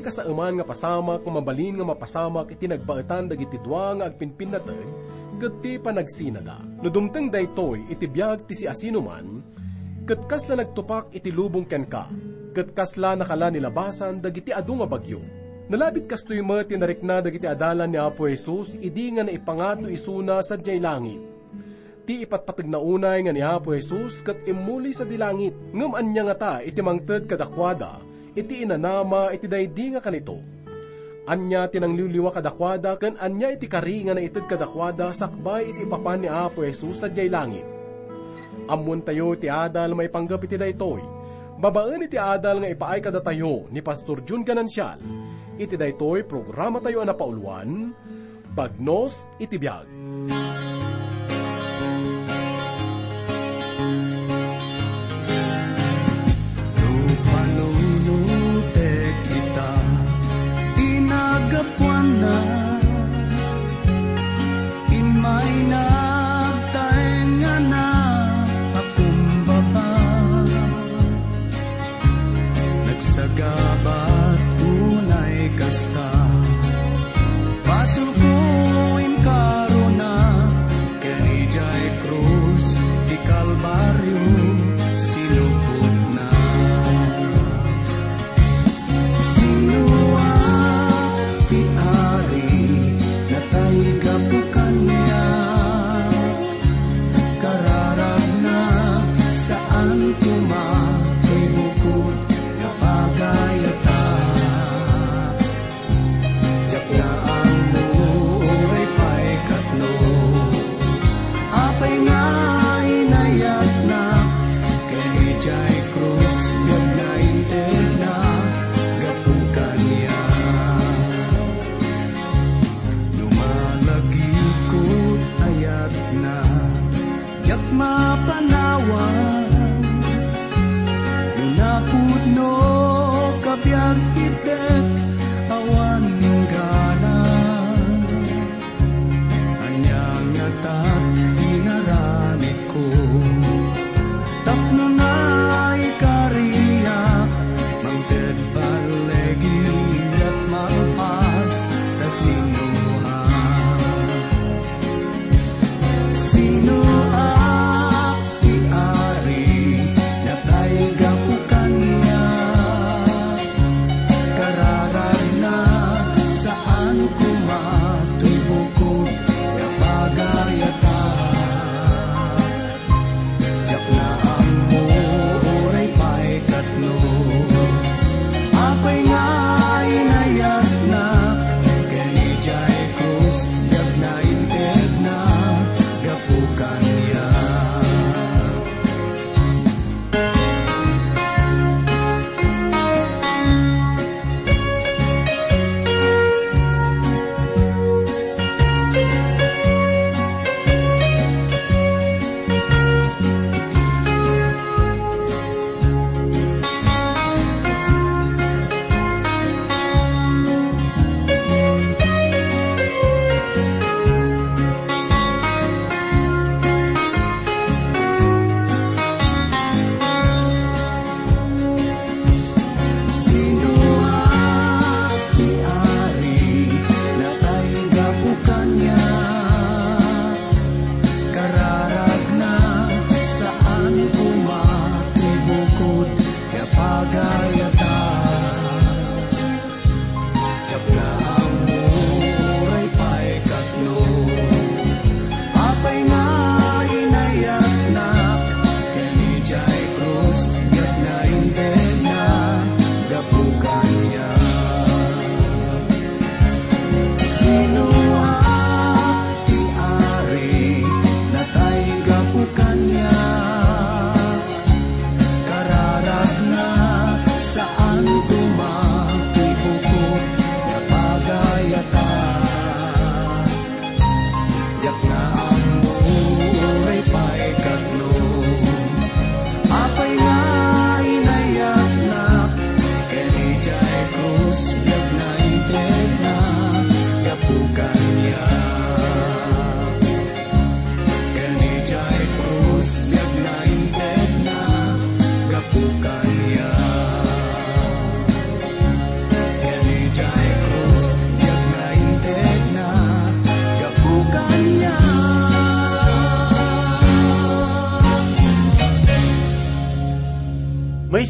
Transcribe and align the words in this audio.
iti 0.00 0.08
kasauman 0.08 0.56
nga 0.56 0.64
pasamak 0.64 1.28
mabalin 1.28 1.76
nga 1.76 1.92
mapasamak 1.92 2.56
iti 2.56 2.64
nagbaetan 2.64 3.28
dagiti 3.28 3.60
dua 3.60 3.92
nga 4.00 4.08
agpinpinateg 4.08 4.88
ket 5.36 5.54
ti 5.60 5.76
panagsinaga. 5.76 6.80
No 6.80 6.88
dumteng 6.88 7.28
daytoy 7.28 7.84
iti 7.92 8.08
biag 8.08 8.48
ti 8.48 8.56
si 8.56 8.64
asinuman 8.64 9.44
ket 10.08 10.24
kasla 10.24 10.56
nagtupak 10.56 11.12
iti 11.12 11.28
lubong 11.28 11.68
ken 11.68 11.84
ka. 11.84 12.08
Ket 12.56 12.72
kasla 12.72 13.12
nakala 13.12 13.52
nilabasan 13.52 14.24
dagiti 14.24 14.56
adu 14.56 14.80
nga 14.80 14.88
bagyo. 14.88 15.20
Nalabit 15.68 16.08
kastoy 16.08 16.40
mo 16.40 16.56
tinarikna 16.64 17.20
dagiti 17.20 17.44
adalan 17.44 17.92
ni 17.92 18.00
Apo 18.00 18.24
Jesus 18.24 18.80
idi 18.80 19.12
nga 19.12 19.28
naipangato 19.28 19.84
isuna 19.84 20.40
sa 20.40 20.56
jay 20.56 20.80
langit. 20.80 21.20
Ti 22.08 22.24
ipatpatag 22.24 22.72
na 22.72 22.80
unay 22.80 23.20
nga 23.20 23.36
ni 23.36 23.44
Apo 23.44 23.76
Jesus 23.76 24.24
kat 24.24 24.48
imuli 24.48 24.96
sa 24.96 25.04
dilangit. 25.04 25.52
Ngam 25.76 25.92
anya 25.92 26.32
nga 26.32 26.36
ta 26.40 26.54
iti 26.64 26.80
mangted 26.80 27.28
kadakwada 27.28 28.09
iti 28.34 28.62
inanama 28.66 29.34
iti 29.34 29.46
daydi 29.50 29.94
nga 29.94 30.02
kanito. 30.02 30.38
Anya 31.30 31.70
tinangliliwa 31.70 32.34
kadakwada 32.34 32.98
ken 32.98 33.14
anya 33.22 33.54
iti 33.54 33.70
kari 33.70 34.06
nga 34.06 34.16
naited 34.16 34.50
kadakwada 34.50 35.14
sakbay 35.14 35.70
iti 35.70 35.86
ipapan 35.86 36.26
ni 36.26 36.28
Apo 36.30 36.66
Jesus 36.66 36.98
sa 36.98 37.06
jay 37.06 37.30
langit. 37.30 37.66
Amon 38.70 39.02
tayo 39.02 39.34
ti 39.34 39.50
adal 39.50 39.94
may 39.94 40.10
panggap 40.10 40.42
iti 40.46 40.58
daytoy. 40.58 41.02
Babaan 41.60 42.06
iti 42.06 42.16
adal 42.16 42.62
nga 42.62 42.72
ipaay 42.72 43.00
kada 43.04 43.20
tayo 43.20 43.68
ni 43.68 43.82
Pastor 43.84 44.24
Jun 44.24 44.46
Ganansyal. 44.46 44.98
Iti 45.60 45.76
daytoy 45.76 46.24
programa 46.24 46.80
tayo 46.80 47.04
na 47.04 47.12
pauluan, 47.12 47.92
Bagnos 48.50 49.30
iti 49.38 49.60
biag. 49.60 49.86
Lupalunutek 49.86 50.59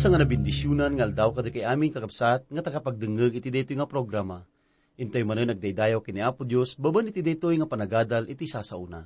May 0.00 0.17
nga 0.17 0.25
nabindisyonan 0.25 0.97
nga 0.97 1.05
aldaw 1.05 1.29
kada 1.37 1.52
kay 1.52 1.61
aming 1.61 1.93
kakabsat 1.93 2.49
nga 2.49 2.64
takapagdengeg 2.64 3.37
iti 3.37 3.52
daytoy 3.52 3.76
nga 3.76 3.85
programa. 3.85 4.49
Intay 4.97 5.29
manen 5.29 5.52
nagdaydayaw 5.52 6.00
kini 6.00 6.25
Apo 6.25 6.49
Dios 6.49 6.73
baban 6.73 7.12
iti 7.12 7.20
daytoy 7.20 7.61
nga 7.61 7.69
panagadal 7.69 8.25
iti 8.25 8.49
sasauna. 8.49 9.05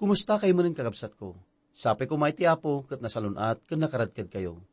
Kumusta 0.00 0.40
kayo 0.40 0.56
manen 0.56 0.72
kakabsat 0.72 1.20
ko? 1.20 1.36
Sapay 1.76 2.08
ko 2.08 2.16
maiti 2.16 2.48
Apo 2.48 2.80
ket 2.88 3.04
nasalunat 3.04 3.60
ken 3.68 3.84
nakaradkad 3.84 4.32
kayo. 4.32 4.64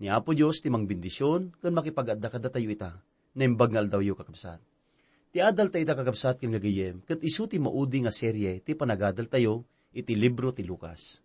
Ni 0.00 0.08
Apo 0.08 0.32
Dios 0.32 0.64
ti 0.64 0.72
mangbindisyon 0.72 1.60
ken 1.60 1.76
makipag-adda 1.76 2.32
kada 2.32 2.48
tayo 2.48 2.72
ita. 2.72 2.96
Naimbag 3.36 3.76
nga 3.76 3.84
aldaw 3.84 4.00
yo 4.00 4.16
kakabsat. 4.16 4.64
Ti 5.28 5.44
adal 5.44 5.68
tayo 5.68 5.84
ita 5.84 5.92
kakabsat 5.92 6.40
ken 6.40 6.56
gagayem 6.56 7.04
ket 7.04 7.20
isu 7.20 7.52
ti 7.52 7.60
maudi 7.60 8.00
nga 8.00 8.16
serye 8.16 8.64
ti 8.64 8.72
panagadal 8.72 9.28
tayo 9.28 9.68
iti 9.92 10.16
libro 10.16 10.56
ti 10.56 10.64
Lucas. 10.64 11.20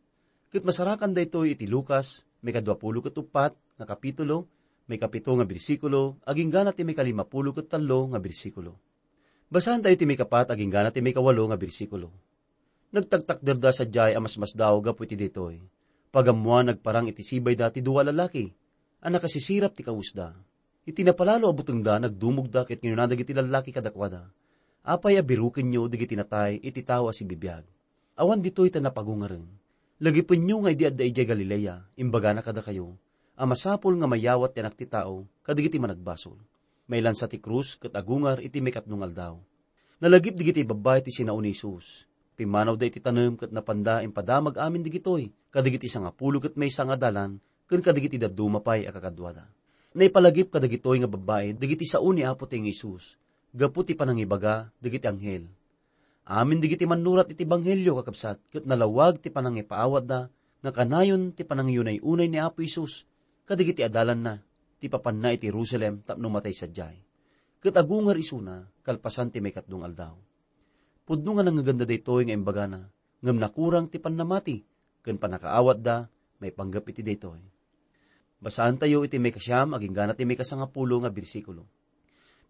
Ket 0.51 0.68
masarakan 0.68 1.16
daytoy 1.16 1.56
iti 1.56 1.72
Lucas 1.72 2.27
may 2.42 2.54
kadwapulo 2.54 3.01
ket 3.01 3.18
upat 3.18 3.54
nga 3.78 3.86
kapitulo, 3.86 4.45
may 4.88 4.95
kapito 4.95 5.36
nga 5.36 5.44
bersikulo, 5.44 6.16
aging 6.24 6.48
gana 6.48 6.72
ti 6.72 6.88
may 6.88 6.95
kalimapulo 6.95 7.51
talo 7.66 8.07
nga 8.13 8.19
bersikulo. 8.24 8.80
Basahan 9.51 9.84
tayo 9.84 9.95
ti 9.95 10.07
may 10.07 10.16
kapat, 10.16 10.51
aging 10.51 10.72
gana 10.72 10.89
ti 10.92 11.04
may 11.04 11.12
kawalo 11.12 11.44
nga 11.51 11.60
bersikulo. 11.60 12.12
Nagtagtak 12.95 13.44
derda 13.44 13.72
sa 13.75 13.84
jay 13.84 14.16
amas 14.16 14.39
mas 14.39 14.56
daw 14.56 14.80
gapu 14.80 15.04
iti 15.04 15.19
ditoy. 15.19 15.60
Pagamuan 16.07 16.72
nagparang 16.72 17.12
iti 17.12 17.19
sibay 17.19 17.56
dati 17.56 17.84
duwa 17.84 18.07
lalaki, 18.07 18.48
ang 19.04 19.12
nakasisirap 19.12 19.75
ti 19.75 19.83
kausda. 19.83 20.31
Iti 20.88 21.04
napalalo 21.04 21.51
abuteng 21.51 21.83
da, 21.83 22.00
nagdumog 22.00 22.48
da, 22.48 22.63
ket 22.63 22.80
ngayon 22.80 23.12
iti 23.12 23.36
lalaki 23.36 23.75
kadakwada. 23.75 24.31
Apay 24.88 25.19
abirukin 25.19 25.68
nyo, 25.68 25.92
digiti 25.92 26.16
natay, 26.16 26.63
iti 26.63 26.80
tawa 26.80 27.12
si 27.12 27.28
bibiyag. 27.28 27.68
Awan 28.16 28.40
dito'y 28.40 28.72
ta 28.72 28.80
napagungaren 28.80 29.56
Lagi 29.98 30.22
nyo 30.22 30.62
nga 30.62 30.70
idi 30.70 30.86
adda 30.86 31.02
ijay 31.02 31.26
Galilea, 31.26 31.82
imbaga 31.98 32.30
na 32.30 32.46
kada 32.46 32.62
kayo, 32.62 32.94
amasapol 33.34 33.98
nga 33.98 34.06
mayawat 34.06 34.54
yanak 34.54 34.78
ti 34.78 34.86
tao, 34.86 35.26
kadigiti 35.42 35.82
managbasol. 35.82 36.38
May 36.86 37.02
lansa 37.02 37.26
ti 37.26 37.42
krus, 37.42 37.82
kat 37.82 37.98
agungar 37.98 38.38
iti 38.38 38.62
may 38.62 38.70
katnungal 38.70 39.10
daw. 39.10 39.42
Nalagip 39.98 40.38
digiti 40.38 40.62
babay 40.62 41.02
ti 41.02 41.10
sinauni 41.10 41.50
Isus. 41.50 42.06
Pimanaw 42.38 42.78
da 42.78 42.86
iti 42.86 43.02
tanem 43.02 43.42
kat 43.42 43.50
napanda 43.50 44.06
impadamag 44.06 44.62
amin 44.62 44.86
digitoy, 44.86 45.34
kadigiti 45.50 45.90
nga 45.90 46.14
pulo 46.14 46.38
kat 46.38 46.54
may 46.54 46.70
nga 46.70 46.94
dalan, 46.94 47.42
kan 47.66 47.82
kadigiti 47.82 48.22
da 48.22 48.30
dumapay 48.30 48.86
akakadwada. 48.86 49.50
Naipalagip 49.98 50.54
kadagitoy 50.54 51.02
nga 51.02 51.10
babae, 51.10 51.58
digiti 51.58 51.90
sa 51.90 52.06
uni 52.06 52.22
apo 52.22 52.46
ti 52.46 52.62
Isus, 52.62 53.18
gaputi 53.50 53.98
panangibaga, 53.98 54.70
digiti 54.78 55.10
anghel 55.10 55.56
Amin 56.28 56.60
digiti 56.60 56.84
manurat 56.84 57.32
iti 57.32 57.48
banghelyo 57.48 58.04
kakabsat, 58.04 58.52
kat 58.52 58.68
nalawag 58.68 59.24
ti 59.24 59.32
panangipaawat 59.32 60.04
da, 60.04 60.28
nga 60.60 60.72
kanayon 60.76 61.32
ti 61.32 61.48
panangyunay-unay 61.48 62.28
ni 62.28 62.36
Apo 62.36 62.60
Isus, 62.60 63.08
kadigiti 63.48 63.80
adalan 63.80 64.20
na, 64.20 64.36
ti 64.76 64.92
papan 64.92 65.24
na 65.24 65.32
iti 65.32 65.48
Jerusalem 65.48 66.04
tapno 66.04 66.28
matay 66.28 66.52
sadyay. 66.52 67.00
Kat 67.64 67.80
agungar 67.80 68.20
isuna, 68.20 68.68
kalpasan 68.84 69.32
ti 69.32 69.40
may 69.40 69.56
katdung 69.56 69.88
aldaw. 69.88 70.20
Pudno 71.08 71.40
nga 71.40 71.48
nangaganda 71.48 71.88
daytoy 71.88 72.28
nga 72.28 72.36
imbagana, 72.36 72.92
ngam 73.24 73.40
nakurang 73.40 73.88
ti 73.88 73.96
panamati, 73.96 74.68
ken 75.08 75.16
panakaawat 75.16 75.80
da, 75.80 76.12
may 76.44 76.52
panggap 76.52 76.92
iti 76.92 77.08
daytoy. 77.08 77.40
Basaan 78.44 78.76
tayo 78.76 79.08
iti 79.08 79.16
may 79.16 79.32
kasyam, 79.32 79.72
aging 79.80 79.96
gana 79.96 80.12
ti 80.12 80.28
may 80.28 80.36
kasangapulo 80.36 81.00
nga 81.00 81.08
bersikulo 81.08 81.77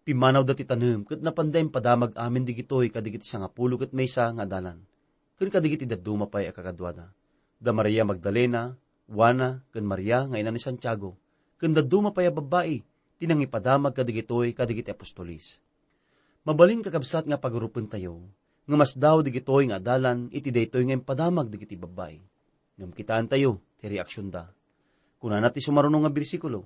Pimanaw 0.08 0.40
dati 0.40 0.64
tanem, 0.64 1.04
kat 1.04 1.20
napandem 1.20 1.68
padamag 1.68 2.16
amin 2.16 2.40
digitoy 2.40 2.88
kadigiti 2.88 3.28
sa 3.28 3.44
nga 3.44 3.52
pulo 3.52 3.76
kat 3.76 3.92
maysa 3.92 4.32
nga 4.32 4.48
dalan. 4.48 4.80
Kan 5.36 5.52
kadigiti 5.52 5.84
daduma 5.84 6.24
pa'y 6.24 6.48
akakadwada. 6.48 7.12
Da 7.60 7.76
Maria 7.76 8.08
Magdalena, 8.08 8.72
Juana, 9.04 9.60
kan 9.68 9.84
Maria 9.84 10.24
nga 10.24 10.40
ina 10.40 10.48
ni 10.48 10.56
Santiago, 10.56 11.12
kan 11.60 11.76
daduma 11.76 12.08
pa'y 12.08 12.32
babae, 12.32 12.80
tinang 13.20 13.44
ipadamag 13.44 13.92
kadigitoy 13.92 14.56
kadigiti 14.56 14.88
apostolis. 14.88 15.60
Mabalin 16.48 16.80
kakabsat 16.80 17.28
nga 17.28 17.36
pagrupen 17.36 17.84
tayo, 17.84 18.32
nga 18.64 18.76
mas 18.80 18.96
daw 18.96 19.20
digitoy 19.20 19.68
nga 19.68 19.76
dalan 19.76 20.32
iti 20.32 20.48
daytoy 20.48 20.88
nga 20.88 20.96
ipadamag 20.96 21.52
digiti 21.52 21.76
babae. 21.76 22.16
Ngam 22.80 22.96
kitaan 22.96 23.28
tayo, 23.28 23.60
ti 23.76 23.92
reaksyon 23.92 24.32
da. 24.32 24.48
Kuna 25.20 25.36
nati 25.36 25.60
sumarunong 25.60 26.08
nga 26.08 26.12
bersikulo, 26.16 26.64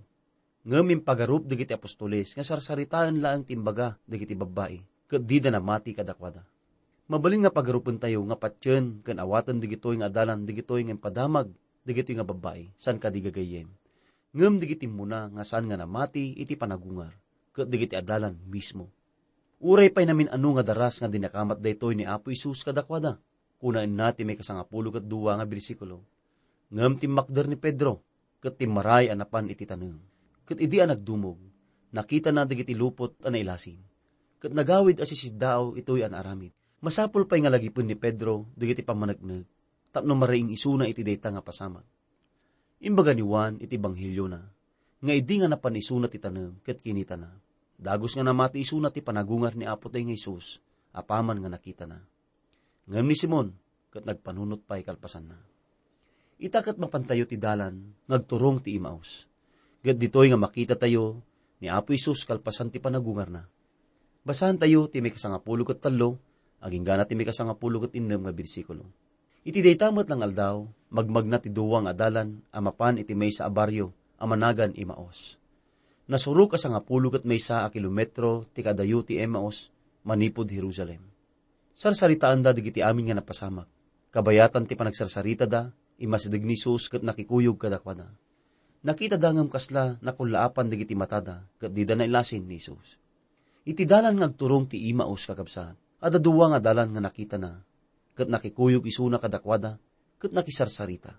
Ngamin 0.63 1.03
pagarup 1.03 1.51
dagiti 1.51 1.75
apostoles, 1.75 2.39
nga 2.39 2.47
sarsaritaan 2.47 3.19
laang 3.19 3.43
timbaga 3.43 3.99
dagiti 4.07 4.39
babae, 4.39 4.79
kat 5.11 5.27
di 5.27 5.43
na 5.43 5.59
mati 5.59 5.91
kadakwada. 5.91 6.47
Mabaling 7.11 7.43
nga 7.43 7.51
pagarupan 7.51 7.99
tayo 7.99 8.23
nga 8.31 8.39
patyen, 8.39 9.03
kan 9.03 9.19
awatan 9.19 9.59
digitoy 9.59 9.99
nga 9.99 10.07
adalan 10.07 10.47
digitoy 10.47 10.87
nga 10.87 10.95
padamag, 10.95 11.51
digitoy 11.83 12.15
nga 12.15 12.23
babae, 12.23 12.71
san 12.79 13.03
ka 13.03 13.11
digagayem. 13.11 13.67
Ngam 14.39 14.63
digiti 14.63 14.87
muna 14.87 15.27
nga 15.35 15.43
saan 15.43 15.67
nga 15.67 15.75
namati 15.75 16.31
iti 16.39 16.55
panagungar, 16.55 17.11
kat 17.51 17.67
digiti 17.67 17.99
adalan 17.99 18.39
mismo. 18.47 18.87
Uray 19.59 19.91
pa'y 19.91 20.07
namin 20.07 20.31
ano 20.31 20.55
nga 20.55 20.63
daras 20.63 21.03
nga 21.03 21.11
dinakamat 21.11 21.59
daytoy 21.59 21.99
ni 21.99 22.07
Apo 22.07 22.31
Isus 22.31 22.63
kadakwada. 22.63 23.19
Kunain 23.59 23.91
nati 23.91 24.23
may 24.23 24.39
kasangapulo 24.39 24.95
kat 24.95 25.11
duwa 25.11 25.43
nga 25.43 25.47
bersikulo. 25.47 26.07
Ngam 26.71 27.03
timakder 27.03 27.51
ni 27.51 27.59
Pedro, 27.59 27.99
kat 28.39 28.63
timaray 28.63 29.11
anapan 29.11 29.51
iti 29.51 29.67
tanong 29.67 30.12
kat 30.53 30.61
idi 30.61 30.85
ang 30.85 30.93
nagdumog, 30.93 31.41
nakita 31.97 32.29
na 32.29 32.45
dagiti 32.45 32.77
lupot 32.77 33.17
ang 33.25 33.33
nailasin. 33.33 33.81
Kat 34.37 34.53
nagawid 34.53 35.01
asisidao 35.01 35.81
ito'y 35.81 36.05
an 36.05 36.13
aramid. 36.13 36.53
Masapol 36.85 37.25
pa'y 37.25 37.41
nga 37.41 37.49
lagipon 37.49 37.89
ni 37.89 37.97
Pedro, 37.97 38.53
dagiti 38.53 38.85
pamanagnag, 38.85 39.49
tapno 39.97 40.13
maraing 40.13 40.53
isuna 40.53 40.85
iti 40.85 41.01
dayta 41.01 41.33
nga 41.33 41.41
pasama. 41.41 41.81
Imbaga 42.85 43.17
ni 43.17 43.25
Juan 43.25 43.57
iti 43.65 43.81
banghilyo 43.81 44.29
na, 44.29 44.45
nga 45.01 45.13
idi 45.17 45.41
nga 45.41 45.49
napanisuna 45.49 46.13
ti 46.13 46.21
tanem, 46.21 46.61
kat 46.61 46.85
kinita 46.85 47.17
na. 47.17 47.33
Dagos 47.81 48.13
nga 48.13 48.27
namati 48.27 48.61
isuna 48.61 48.93
ti 48.93 49.01
panagungar 49.01 49.57
ni 49.57 49.65
Apo 49.65 49.89
tayo 49.89 50.05
Jesus, 50.05 50.61
apaman 50.93 51.41
nga 51.41 51.49
nakita 51.49 51.89
na. 51.89 52.03
Ngam 52.93 53.09
ni 53.09 53.17
Simon, 53.17 53.57
kat 53.89 54.05
nagpanunot 54.05 54.69
pa'y 54.69 54.85
kalpasan 54.85 55.33
na. 55.33 55.39
Itakat 56.43 56.77
mapantayo 56.77 57.25
ti 57.25 57.41
dalan, 57.41 57.95
ngagturong 58.11 58.61
ti 58.61 58.77
imaus 58.77 59.32
Gat 59.83 59.99
ditoy 59.99 60.31
nga 60.31 60.39
makita 60.39 60.79
tayo 60.79 61.27
ni 61.59 61.67
Apo 61.67 61.91
Isus 61.91 62.23
kalpasan 62.23 62.71
ti 62.71 62.79
panagungar 62.79 63.27
na. 63.27 63.51
Basahan 64.23 64.55
tayo 64.55 64.87
ti 64.87 65.03
may 65.03 65.11
kasangapulo 65.11 65.67
kat 65.67 65.83
talo, 65.83 66.23
aging 66.63 66.87
gana 66.87 67.03
ti 67.03 67.19
may 67.19 67.27
kasangapulo 67.27 67.83
kat 67.83 67.99
innem 67.99 68.23
nga 68.23 68.31
bersikulo. 68.31 68.87
Iti 69.43 69.59
daytamat 69.59 70.07
lang 70.07 70.23
aldaw, 70.23 70.63
magmagna 70.87 71.43
ti 71.43 71.51
duwang 71.51 71.91
adalan, 71.91 72.47
amapan 72.55 73.03
iti 73.03 73.19
may 73.19 73.35
sa 73.35 73.51
abaryo, 73.51 73.91
amanagan 74.23 74.71
imaos. 74.79 75.35
Nasuruk 76.07 76.55
ka 76.55 76.59
sa 76.63 76.71
ngapulo 76.71 77.11
kat 77.11 77.27
may 77.27 77.43
sa 77.43 77.67
a 77.67 77.69
kilometro 77.75 78.47
ti 78.55 78.63
kadayo 78.63 79.03
ti 79.03 79.19
Emmaus, 79.19 79.75
manipod 80.07 80.47
Jerusalem. 80.47 81.03
Sarsaritaan 81.75 82.39
da 82.39 82.55
digiti 82.55 82.79
amin 82.79 83.11
nga 83.11 83.19
napasamak. 83.19 83.67
Kabayatan 84.15 84.63
ti 84.63 84.79
panagsarsarita 84.79 85.51
da, 85.51 85.75
imasidig 85.99 86.47
ni 86.47 86.55
sus 86.55 86.87
kat 86.87 87.03
nakikuyog 87.03 87.59
kadakwada 87.59 88.22
Nakita 88.83 89.15
dangam 89.15 89.47
kasla 89.47 90.03
nakulaapan 90.03 90.67
digiti 90.67 90.99
matada, 90.99 91.47
kat 91.63 91.71
di 91.71 91.87
na 91.87 92.03
ilasin 92.03 92.43
ni 92.51 92.59
Jesus. 92.59 92.99
Iti 93.63 93.87
dalan 93.87 94.19
nga 94.19 94.27
turong 94.27 94.67
ti 94.67 94.91
imaos 94.91 95.23
kakabsat, 95.23 96.03
at 96.03 96.13
aduwa 96.19 96.51
nga 96.51 96.59
dalan 96.59 96.91
nga 96.91 96.99
nakita 96.99 97.39
na, 97.39 97.63
kat 98.19 98.27
nakikuyog 98.27 98.83
isuna 98.83 99.23
kadakwada, 99.23 99.79
kat 100.19 100.35
nakisarsarita. 100.35 101.15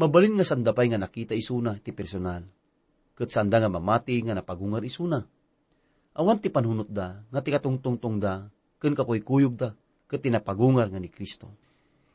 Mabalin 0.00 0.40
nga 0.40 0.48
sandapay 0.48 0.88
nga 0.88 0.96
nakita 0.96 1.36
isuna 1.36 1.76
ti 1.76 1.92
personal, 1.92 2.48
kat 3.12 3.28
sanda 3.28 3.60
nga 3.60 3.68
mamati 3.68 4.16
nga 4.24 4.32
napagungar 4.32 4.80
isuna. 4.80 5.20
Awan 6.16 6.40
ti 6.40 6.48
panhunot 6.48 6.88
da, 6.88 7.20
nga 7.28 7.40
ti 7.44 7.52
katungtungtong 7.52 8.16
da, 8.16 8.48
ken 8.80 8.96
kakuykuyog 8.96 9.54
da, 9.60 9.76
kat 10.08 10.24
tinapagungar 10.24 10.88
nga 10.88 10.96
ni 10.96 11.12
Kristo. 11.12 11.52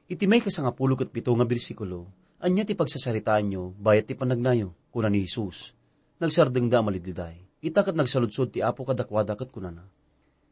Iti 0.10 0.26
may 0.26 0.42
kasangapulo 0.42 0.98
kat 0.98 1.14
pito 1.14 1.30
nga 1.38 1.46
bersikulo, 1.46 2.10
Anya 2.38 2.70
ti 2.70 2.78
pagsasaritaan 2.78 3.50
nyo, 3.50 3.74
bayat 3.82 4.06
ti 4.06 4.14
panagnayo, 4.14 4.78
kuna 4.94 5.10
ni 5.10 5.26
Jesus. 5.26 5.74
Nagsardeng 6.22 6.70
da 6.70 6.86
malididay. 6.86 7.34
Itakat 7.66 7.98
nagsaludsod 7.98 8.54
ti 8.54 8.62
apo 8.62 8.86
kadakwada 8.86 9.34
kat 9.34 9.50
kunana. 9.50 9.90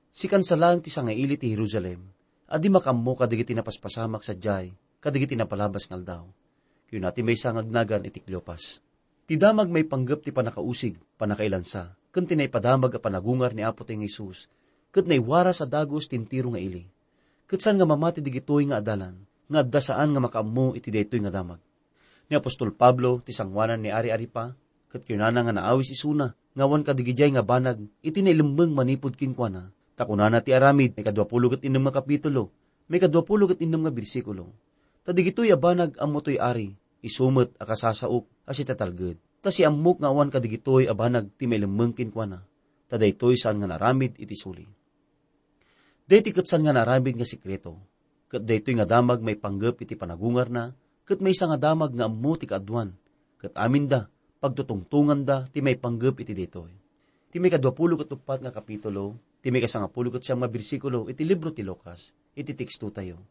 Sikan 0.10 0.42
sa 0.42 0.58
lang 0.58 0.82
ti 0.82 0.89
sangaili 0.89 1.38
ti 1.38 1.54
Jerusalem, 1.54 2.10
adi 2.50 2.74
makammo 2.74 3.13
kadigiti 3.13 3.54
napaspasamak 3.54 4.25
sa 4.25 4.34
jay, 4.34 4.74
kadigiti 4.98 5.38
napalabas 5.38 5.86
ngal 5.86 6.01
daw. 6.01 6.25
Natin 6.96 7.27
may 7.27 7.38
sangagnagan 7.38 8.08
iti 8.08 8.24
Cleopas. 8.24 8.82
Ti 9.30 9.38
damag 9.38 9.70
may 9.70 9.86
panggap 9.86 10.25
ti 10.25 10.34
panakausig, 10.34 10.98
panakailansa, 11.22 11.94
kan 12.10 12.25
tinay 12.25 12.50
padamag 12.50 12.98
a 12.98 13.00
panagungar 13.04 13.54
ni 13.54 13.62
Apo 13.62 13.86
ting 13.86 14.01
Jesus, 14.01 14.50
kat 14.89 15.06
naiwara 15.06 15.54
sa 15.54 15.70
dagos 15.70 16.10
tintiro 16.10 16.50
nga 16.50 16.62
ili. 16.62 16.89
Kat 17.46 17.62
saan 17.62 17.77
nga 17.77 17.86
mamati 17.86 18.25
digitoy 18.25 18.65
nga 18.74 18.82
adalan, 18.82 19.22
nga 19.51 19.62
dasaan 19.62 20.18
nga 20.18 20.24
makaammo 20.24 20.74
iti 20.74 20.89
daytoy 20.89 21.22
nga 21.22 21.30
damag 21.30 21.62
ni 22.29 22.34
Apostol 22.34 22.74
Pablo 22.74 23.22
ti 23.22 23.32
sangwanan 23.32 23.82
ni 23.82 23.89
Ari 23.94 24.10
Aripa, 24.10 24.58
kat 24.89 25.03
kinana 25.03 25.44
nga 25.44 25.53
naawis 25.53 25.91
isuna, 25.91 26.34
ngawan 26.55 26.88
kadigijay 26.88 27.36
nga 27.36 27.44
banag, 27.44 27.84
iti 28.00 28.24
nailembeng 28.24 28.72
manipod 28.72 29.20
kinkwana, 29.20 29.70
takunana 30.00 30.39
ti 30.39 30.55
aramid, 30.55 30.96
may 30.96 31.03
kadwapulo 31.03 31.51
kat 31.51 31.67
inom 31.67 31.84
nga 31.88 32.00
kapitulo, 32.00 32.50
may 32.88 33.03
kadwapulo 33.03 33.51
kat 33.51 33.60
inom 33.60 33.84
nga 33.84 33.91
bersikulo. 33.91 34.55
Tadigitoy 35.05 35.53
abanag 35.53 36.00
ang 36.01 36.15
motoy 36.15 36.39
ari, 36.41 36.74
isumot 37.05 37.53
akasasaok, 37.62 38.25
as 38.50 38.58
itatalged. 38.58 39.22
Ta 39.46 39.53
si 39.53 39.62
amok 39.62 40.01
nga 40.01 40.10
awan 40.10 40.34
kadigitoy 40.34 40.89
abanag 40.89 41.29
ti 41.38 41.46
may 41.46 41.62
lumengkin 41.62 42.10
kwa 42.10 42.25
na, 42.25 42.39
ta 42.89 42.98
daytoy 42.98 43.38
saan 43.38 43.62
nga 43.62 43.70
naramid 43.70 44.17
iti 44.17 44.34
suli. 44.34 44.65
Dayti 46.05 46.34
katsan 46.34 46.65
nga 46.65 46.74
naramid 46.74 47.17
nga 47.17 47.27
sikreto, 47.27 47.77
kat 48.32 48.41
daytoy 48.41 48.82
nga 48.82 48.89
damag 48.89 49.22
may 49.22 49.38
panggap 49.38 49.77
iti 49.84 49.94
panagungar 49.94 50.50
na, 50.50 50.74
kat 51.05 51.21
may 51.21 51.33
nga 51.38 51.57
damag 51.57 51.93
nga 51.93 52.09
ammo 52.09 52.33
ti 52.35 52.50
kaadwan, 52.50 52.93
kat 53.38 53.53
amin 53.53 53.85
da, 53.85 54.09
pagtutungtungan 54.41 55.21
da, 55.21 55.45
ti 55.47 55.62
may 55.62 55.77
panggap 55.77 56.19
iti 56.21 56.33
daytoy. 56.33 56.74
Ti 57.29 57.38
may 57.38 57.53
kadwapulo 57.53 57.95
kat 58.01 58.09
upat 58.09 58.41
nga 58.41 58.51
kapitulo, 58.51 59.17
ti 59.39 59.53
may 59.53 59.62
kasangapulo 59.62 60.09
kat 60.09 60.25
siyang 60.25 60.41
mabirsikulo, 60.41 61.07
iti 61.07 61.21
libro 61.21 61.53
ti 61.53 61.62
Lucas, 61.62 62.12
iti 62.33 62.57
teksto 62.57 62.89
tayo. 62.89 63.21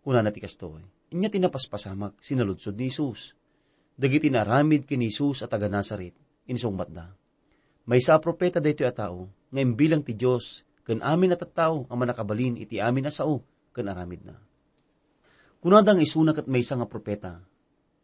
Kuna 0.00 0.24
na 0.24 0.32
ti 0.32 0.40
kastoy, 0.40 0.80
inya 1.12 1.28
tinapaspasamak, 1.28 2.22
sinaludsod 2.24 2.78
ni 2.78 2.88
Isus 2.88 3.36
dagiti 4.00 4.32
naramid 4.32 4.88
kini 4.88 5.12
Jesus 5.12 5.44
at 5.44 5.52
taga 5.52 5.68
Nazaret, 5.68 6.16
insungmat 6.48 6.88
da. 6.88 7.12
May 7.84 8.00
sa 8.00 8.16
propeta 8.16 8.56
dayto 8.56 8.88
a 8.88 8.92
tao, 8.96 9.28
nga 9.52 9.60
imbilang 9.60 10.00
ti 10.00 10.16
Diyos, 10.16 10.64
kan 10.88 11.04
amin 11.04 11.36
at 11.36 11.44
tao 11.52 11.84
ang 11.84 11.98
manakabalin 12.00 12.56
iti 12.56 12.80
amin 12.80 13.04
na 13.04 13.12
sao, 13.12 13.44
kan 13.76 13.92
aramid 13.92 14.24
na. 14.24 14.40
Kunadang 15.60 16.00
isuna 16.00 16.32
kat 16.32 16.48
may 16.48 16.64
nga 16.64 16.88
propeta, 16.88 17.36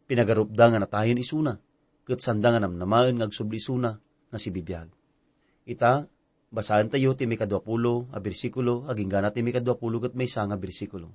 pinagarupda 0.05 0.69
nga 0.69 0.77
natayon 0.77 1.17
isuna, 1.17 1.57
kat 2.05 2.21
sanda 2.21 2.53
nga 2.53 2.61
namnamaan 2.61 3.17
ngagsubli 3.17 3.57
isuna, 3.57 3.97
nga 3.97 4.37
si 4.37 4.53
bibiyag. 4.53 4.93
Ita, 5.65 6.05
basahan 6.53 6.93
tayo 6.93 7.17
ti 7.17 7.25
may 7.25 7.33
kadwapulo, 7.33 8.13
a 8.13 8.21
bersikulo, 8.21 8.85
aging 8.85 9.09
gana 9.09 9.33
ti 9.33 9.41
may 9.41 9.57
kadwapulo 9.57 9.97
kat 9.97 10.13
may 10.13 10.29
nga 10.29 10.53
bersikulo. 10.53 11.09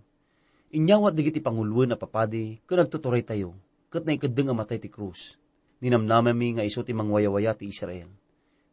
Inyawat 0.74 1.14
digiti 1.14 1.38
pangulwan 1.38 1.94
na 1.94 1.96
papadi, 2.00 2.58
kung 2.66 2.82
nagtuturay 2.82 3.22
tayo, 3.22 3.54
kat 3.86 4.02
na 4.02 4.18
ikadeng 4.18 4.50
amatay 4.50 4.82
ti 4.82 4.90
krus. 4.90 5.38
Ninamnamami 5.78 6.58
nga 6.58 6.66
iso 6.66 6.82
ti 6.82 6.90
mangwayawaya 6.90 7.54
ti 7.54 7.70
Israel. 7.70 8.10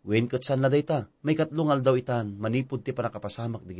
Wen 0.09 0.25
kat 0.25 0.41
san 0.41 0.65
na 0.65 0.73
dayta, 0.73 1.05
may 1.21 1.37
katlong 1.37 1.69
aldaw 1.69 1.93
itan, 1.93 2.33
manipod 2.33 2.81
ti 2.81 2.97
panakapasamak 2.97 3.61
di 3.61 3.77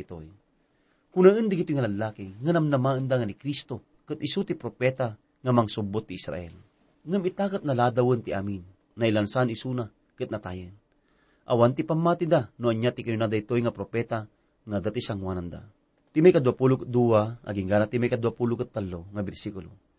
gitoy. 1.10 1.14
Kunaan 1.14 1.50
di 1.50 1.54
gito 1.58 1.74
nga 1.74 1.84
lalaki, 1.90 2.38
nga 2.38 2.52
namnamaan 2.54 3.10
nga 3.10 3.26
ni 3.26 3.34
Kristo, 3.34 3.82
kat 4.06 4.22
iso 4.22 4.46
ti 4.46 4.54
propeta 4.54 5.18
nga 5.18 5.52
mangsubot 5.52 6.06
ti 6.06 6.14
Israel. 6.14 6.54
Ngam 7.04 7.22
itakat 7.26 7.62
na 7.66 7.74
ladawan 7.74 8.22
ti 8.22 8.30
amin, 8.30 8.62
na 8.94 9.10
ilansan 9.10 9.50
isuna, 9.50 9.90
kat 10.14 10.30
natayen. 10.30 10.72
Awan 11.50 11.74
ti 11.74 11.82
pamati 11.82 12.30
da, 12.30 12.46
no 12.62 12.70
anya 12.70 12.94
ti 12.94 13.02
kayo 13.02 13.18
na 13.18 13.26
daytoy 13.26 13.60
nga 13.66 13.74
propeta, 13.74 14.30
nga 14.64 14.78
dati 14.78 15.02
sangwanan 15.02 15.50
da. 15.50 15.62
Ti 16.10 16.22
may 16.22 16.30
kadwapulo 16.30 16.86
duwa, 16.86 17.42
aging 17.42 17.66
gana 17.66 17.90
ti 17.90 17.98
may 17.98 18.10
kadwapulo 18.10 18.54
talo, 18.66 19.10
nga 19.10 19.22
bersikulo 19.22 19.90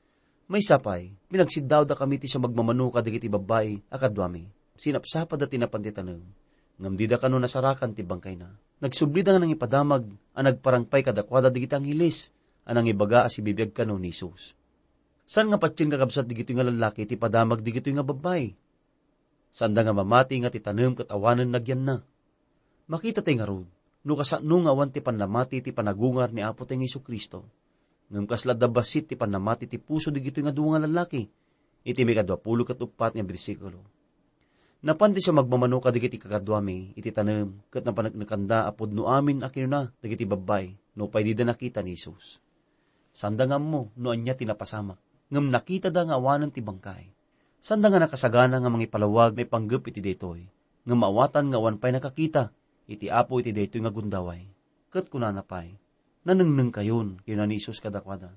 may 0.52 0.60
sapay, 0.60 1.16
pinagsidaw 1.32 1.88
da 1.88 1.96
kami 1.96 2.20
ti 2.20 2.28
sa 2.28 2.36
magmamano 2.36 2.92
kadigiti 2.92 3.32
babae, 3.32 3.88
akadwami. 3.88 4.44
Sinapsapa 4.76 5.40
da 5.40 5.48
tinapantitanong. 5.48 6.20
Ngamdi 6.76 7.08
da 7.08 7.16
kano 7.16 7.40
nasarakan 7.40 7.96
ti 7.96 8.04
bangkay 8.04 8.36
na. 8.36 8.52
Nagsubli 8.82 9.22
da 9.22 9.38
nga 9.38 9.46
nang 9.46 9.54
ipadamag, 9.54 10.10
ang 10.10 10.46
nagparangpay 10.46 11.06
kadakwada 11.06 11.54
digiti 11.54 11.78
ang 11.78 11.86
hilis, 11.86 12.34
anang 12.66 12.90
ibaga 12.90 13.30
as 13.30 13.38
ibibiyag 13.38 13.78
kano 13.78 13.96
ni 14.02 14.10
Jesus. 14.10 14.58
San 15.30 15.48
nga 15.48 15.62
patsin 15.62 15.88
kakabsat 15.88 16.28
digito 16.28 16.52
nga 16.52 16.66
lalaki 16.66 17.08
ti 17.08 17.16
padamag 17.16 17.64
digito 17.64 17.88
nga 17.94 18.04
babae? 18.04 18.52
Sanda 19.54 19.86
nga 19.86 19.96
mamati 19.96 20.36
nga 20.42 20.52
titanem 20.52 20.98
kat 20.98 21.08
awanan 21.08 21.54
nagyan 21.54 21.88
na. 21.88 21.98
Makita 22.92 23.24
tayo 23.24 23.38
nga 23.40 23.48
no 24.02 24.18
kasano 24.18 24.66
nga 24.66 24.74
awan 24.74 24.90
ti 24.90 25.00
panlamati 25.00 25.62
ti 25.62 25.72
panagungar 25.72 26.34
ni 26.34 26.42
Apo 26.42 26.66
tayong 26.66 26.90
Iso 26.90 27.06
Kristo 27.06 27.46
ngem 28.12 28.28
kasla 28.28 28.52
dabasit 28.52 29.08
ti 29.08 29.16
panamati 29.16 29.72
ti 29.72 29.80
puso 29.80 30.12
di 30.12 30.20
gito 30.20 30.44
nga 30.44 30.52
duwa 30.52 30.76
nga 30.76 30.84
lalaki. 30.84 31.24
Iti 31.82 32.02
may 32.04 32.14
kadwapulo 32.14 32.68
kat 32.68 32.78
upat 32.84 33.16
nga 33.16 33.24
bersikulo. 33.24 33.80
Napan 34.82 35.14
siya 35.14 35.38
magmamano 35.38 35.78
ka 35.78 35.94
digiti 35.94 36.18
kakadwami, 36.18 36.98
iti 36.98 37.14
tanem, 37.14 37.62
kat 37.70 37.86
na 37.86 37.94
panagnakanda 37.94 38.66
apod 38.66 38.90
no 38.90 39.06
amin 39.06 39.46
akin 39.46 39.70
na, 39.70 39.94
digiti 40.02 40.26
babay, 40.26 40.74
no 40.98 41.06
di 41.06 41.38
da 41.38 41.46
nakita 41.46 41.86
ni 41.86 41.94
Jesus. 41.94 42.42
Sanda 43.14 43.46
nga 43.46 43.62
mo, 43.62 43.94
no 43.94 44.10
anya 44.10 44.34
tinapasama, 44.34 44.98
ngam 45.30 45.54
nakita 45.54 45.94
da 45.94 46.02
nga 46.02 46.18
awanan 46.18 46.50
ti 46.50 46.66
bangkay. 46.66 47.14
Sanda 47.62 47.94
nga 47.94 48.02
nakasagana 48.02 48.58
nga 48.58 48.74
mga 48.74 48.90
palawag 48.90 49.38
may 49.38 49.46
panggap 49.46 49.86
iti 49.86 50.02
detoy, 50.02 50.50
ngam 50.90 50.98
maawatan 50.98 51.54
nga 51.54 51.62
awan 51.62 51.78
pay 51.78 51.94
nakakita, 51.94 52.50
iti 52.90 53.06
apo 53.06 53.38
iti 53.38 53.54
detoy 53.54 53.86
nga 53.86 53.94
gundaway. 53.94 54.50
Kat 54.90 55.14
kunanapay, 55.14 55.78
nanengneng 56.26 56.74
kayon, 56.74 57.22
kayo 57.22 57.38
na 57.38 57.46
ni 57.46 57.62
Isus 57.62 57.78
kadakwada. 57.78 58.34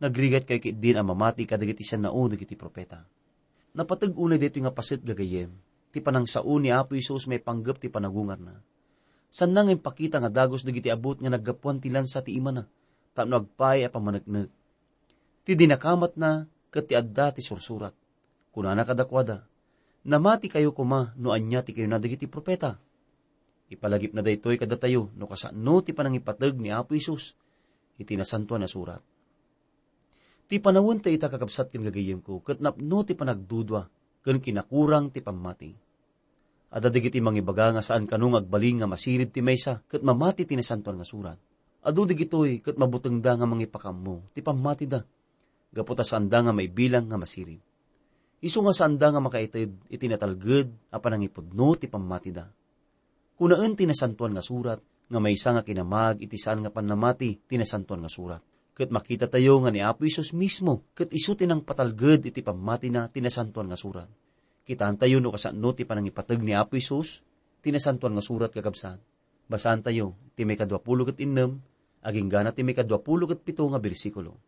Nagrigat 0.00 0.48
kay 0.48 0.56
kit 0.56 0.80
din 0.80 0.96
ang 0.96 1.12
mamati 1.12 1.44
kadagiti 1.44 1.84
siya 1.84 2.00
nao 2.00 2.24
dagiti 2.32 2.56
propeta. 2.56 3.04
Napatag 3.76 4.16
unay 4.16 4.40
dito 4.40 4.56
nga 4.56 4.72
pasit 4.72 5.04
gagayem, 5.04 5.52
ti 5.92 6.00
panang 6.00 6.24
sao 6.24 6.56
ni 6.56 6.72
Apo 6.72 6.96
Isus 6.96 7.28
may 7.28 7.38
panggap 7.38 7.78
ti 7.78 7.92
panagungar 7.92 8.40
na. 8.40 8.58
San 9.32 9.52
nang 9.52 9.68
pakita 9.76 10.20
nga 10.20 10.32
dagos 10.32 10.64
dagiti 10.64 10.88
abot 10.88 11.16
nga 11.20 11.28
naggapuan 11.28 11.80
ti 11.80 11.92
lansa 11.92 12.24
ti 12.24 12.36
ima 12.36 12.52
na, 12.52 12.64
tapno 13.12 13.44
agpay 13.44 13.84
a 13.84 13.88
pamanagnag. 13.92 14.48
Ti 15.44 15.52
dinakamat 15.52 16.16
na, 16.16 16.48
kat 16.72 16.88
ti 16.88 16.94
adda 16.96 17.32
ti 17.36 17.40
sursurat. 17.44 17.92
Kunana 18.52 18.84
kadakwada, 18.84 19.44
namati 20.08 20.48
kayo 20.48 20.72
kuma 20.72 21.12
no 21.16 21.32
anya 21.32 21.64
ti 21.64 21.72
kayo 21.72 21.88
na 21.88 22.00
dagiti 22.00 22.28
propeta 22.28 22.76
Ipalagip 23.72 24.12
na 24.12 24.20
daytoy 24.20 24.60
kada 24.60 24.76
tayo, 24.76 25.08
no 25.16 25.24
kasano 25.24 25.80
ti 25.80 25.96
panangipatag 25.96 26.60
ni 26.60 26.68
Apo 26.68 26.92
Isus, 26.92 27.32
iti 27.96 28.20
nasantuan 28.20 28.60
na 28.60 28.68
surat. 28.68 29.00
Ti 30.44 30.60
panawon 30.60 31.00
ta 31.00 31.08
ita 31.08 31.32
kakabsat 31.32 31.72
kin 31.72 31.88
gagayem 31.88 32.20
ko, 32.20 32.44
kat 32.44 32.60
napno 32.60 33.00
ti 33.00 33.16
panagdudwa, 33.16 33.88
ken 34.22 34.38
kinakurang 34.38 35.10
ti 35.10 35.20
pamati. 35.20 35.70
Ada 36.72 36.88
digiti 36.88 37.20
mangibaga 37.20 37.76
nga 37.76 37.82
saan 37.84 38.08
kanung 38.08 38.38
agbaling 38.38 38.80
nga 38.80 38.88
masirib 38.88 39.28
ti 39.28 39.44
maysa, 39.44 39.84
kat 39.84 40.00
mamati 40.00 40.48
ti 40.48 40.56
nasantuan 40.56 40.96
nga 40.96 41.04
surat. 41.04 41.36
Adu 41.84 42.08
digitoy, 42.08 42.62
kat 42.64 42.80
mabuteng 42.80 43.20
da 43.20 43.36
nga 43.36 43.44
mangipakam 43.44 43.98
mo, 43.98 44.16
ti 44.32 44.40
pamati 44.40 44.88
da. 44.88 45.02
Gaputa 45.74 46.06
sanda 46.06 46.40
nga 46.40 46.54
may 46.54 46.72
bilang 46.72 47.10
nga 47.10 47.20
masirib. 47.20 47.60
Isu 48.40 48.64
nga 48.64 48.72
sanda 48.72 49.12
nga 49.12 49.20
makaitid, 49.20 49.92
iti 49.92 50.06
natalged, 50.08 50.90
apanangipudno 50.90 51.76
ti 51.76 51.86
pamati 51.86 52.30
da 52.32 52.46
Kunaan 53.42 53.74
tinasantuan 53.74 54.38
nga 54.38 54.44
surat, 54.44 54.78
nga 55.10 55.18
may 55.18 55.34
isa 55.34 55.50
nga 55.50 55.66
kinamag, 55.66 56.22
itisaan 56.22 56.62
nga 56.62 56.70
panamati, 56.70 57.42
tinasantuan 57.42 58.06
nga 58.06 58.12
surat. 58.12 58.42
Kat 58.82 58.90
makita 58.90 59.30
tayo 59.30 59.62
nga 59.62 59.70
ni 59.70 59.78
Apo 59.78 60.02
Isus 60.02 60.34
mismo, 60.34 60.82
kat 60.98 61.14
isu 61.14 61.38
tinang 61.38 61.62
patalged 61.62 62.26
iti 62.26 62.42
pamati 62.42 62.90
na 62.90 63.06
tinasantuan 63.06 63.70
nga 63.70 63.78
surat. 63.78 64.10
Kitaan 64.66 64.98
tayo 64.98 65.22
no 65.22 65.30
kasano 65.30 65.70
ti 65.70 65.86
panangipatag 65.86 66.42
ni 66.42 66.50
Apo 66.50 66.74
Isus, 66.74 67.22
tinasantuan 67.62 68.18
nga 68.18 68.26
surat 68.26 68.50
kakabsat. 68.50 68.98
Basahan 69.46 69.86
tayo, 69.86 70.18
ti 70.34 70.42
may 70.42 70.58
kadwapulo 70.58 71.06
kat 71.06 71.22
innem, 71.22 71.62
aging 72.02 72.26
gana 72.26 72.50
ti 72.50 72.66
may 72.66 72.74
kadwapulo 72.74 73.30
kat 73.30 73.46
pito 73.46 73.62
nga 73.70 73.78
bersikulo. 73.78 74.42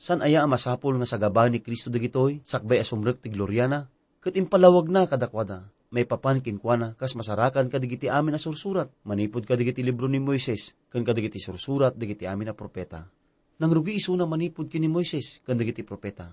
San 0.00 0.24
aya 0.24 0.48
masapol 0.48 0.96
nga 0.96 1.04
sa 1.04 1.20
gaba 1.20 1.44
ni 1.52 1.60
Kristo 1.60 1.92
dagitoy, 1.92 2.40
sakbay 2.40 2.80
asumrek 2.80 3.20
ti 3.20 3.28
Gloriana, 3.28 3.84
kat 4.24 4.32
impalawag 4.32 4.88
na 4.88 5.04
kadakwada, 5.04 5.68
may 5.90 6.06
papan 6.06 6.38
kinkwana, 6.38 6.94
kas 6.94 7.18
masarakan 7.18 7.66
ka 7.66 7.82
digiti 7.82 8.06
amin 8.06 8.38
na 8.38 8.40
sursurat. 8.40 8.86
Manipod 9.02 9.42
ka 9.42 9.58
digiti 9.58 9.82
libro 9.82 10.06
ni 10.06 10.22
Moises, 10.22 10.78
kan 10.86 11.02
ka 11.02 11.10
digiti 11.10 11.42
sursurat 11.42 11.98
digiti 11.98 12.30
amin 12.30 12.50
na 12.50 12.54
propeta. 12.54 13.10
Nang 13.58 13.74
rugi 13.74 13.98
iso 13.98 14.14
na 14.14 14.24
manipod 14.24 14.70
ki 14.70 14.78
ni 14.78 14.86
Moises, 14.86 15.42
kan 15.42 15.58
digiti 15.58 15.82
propeta. 15.82 16.30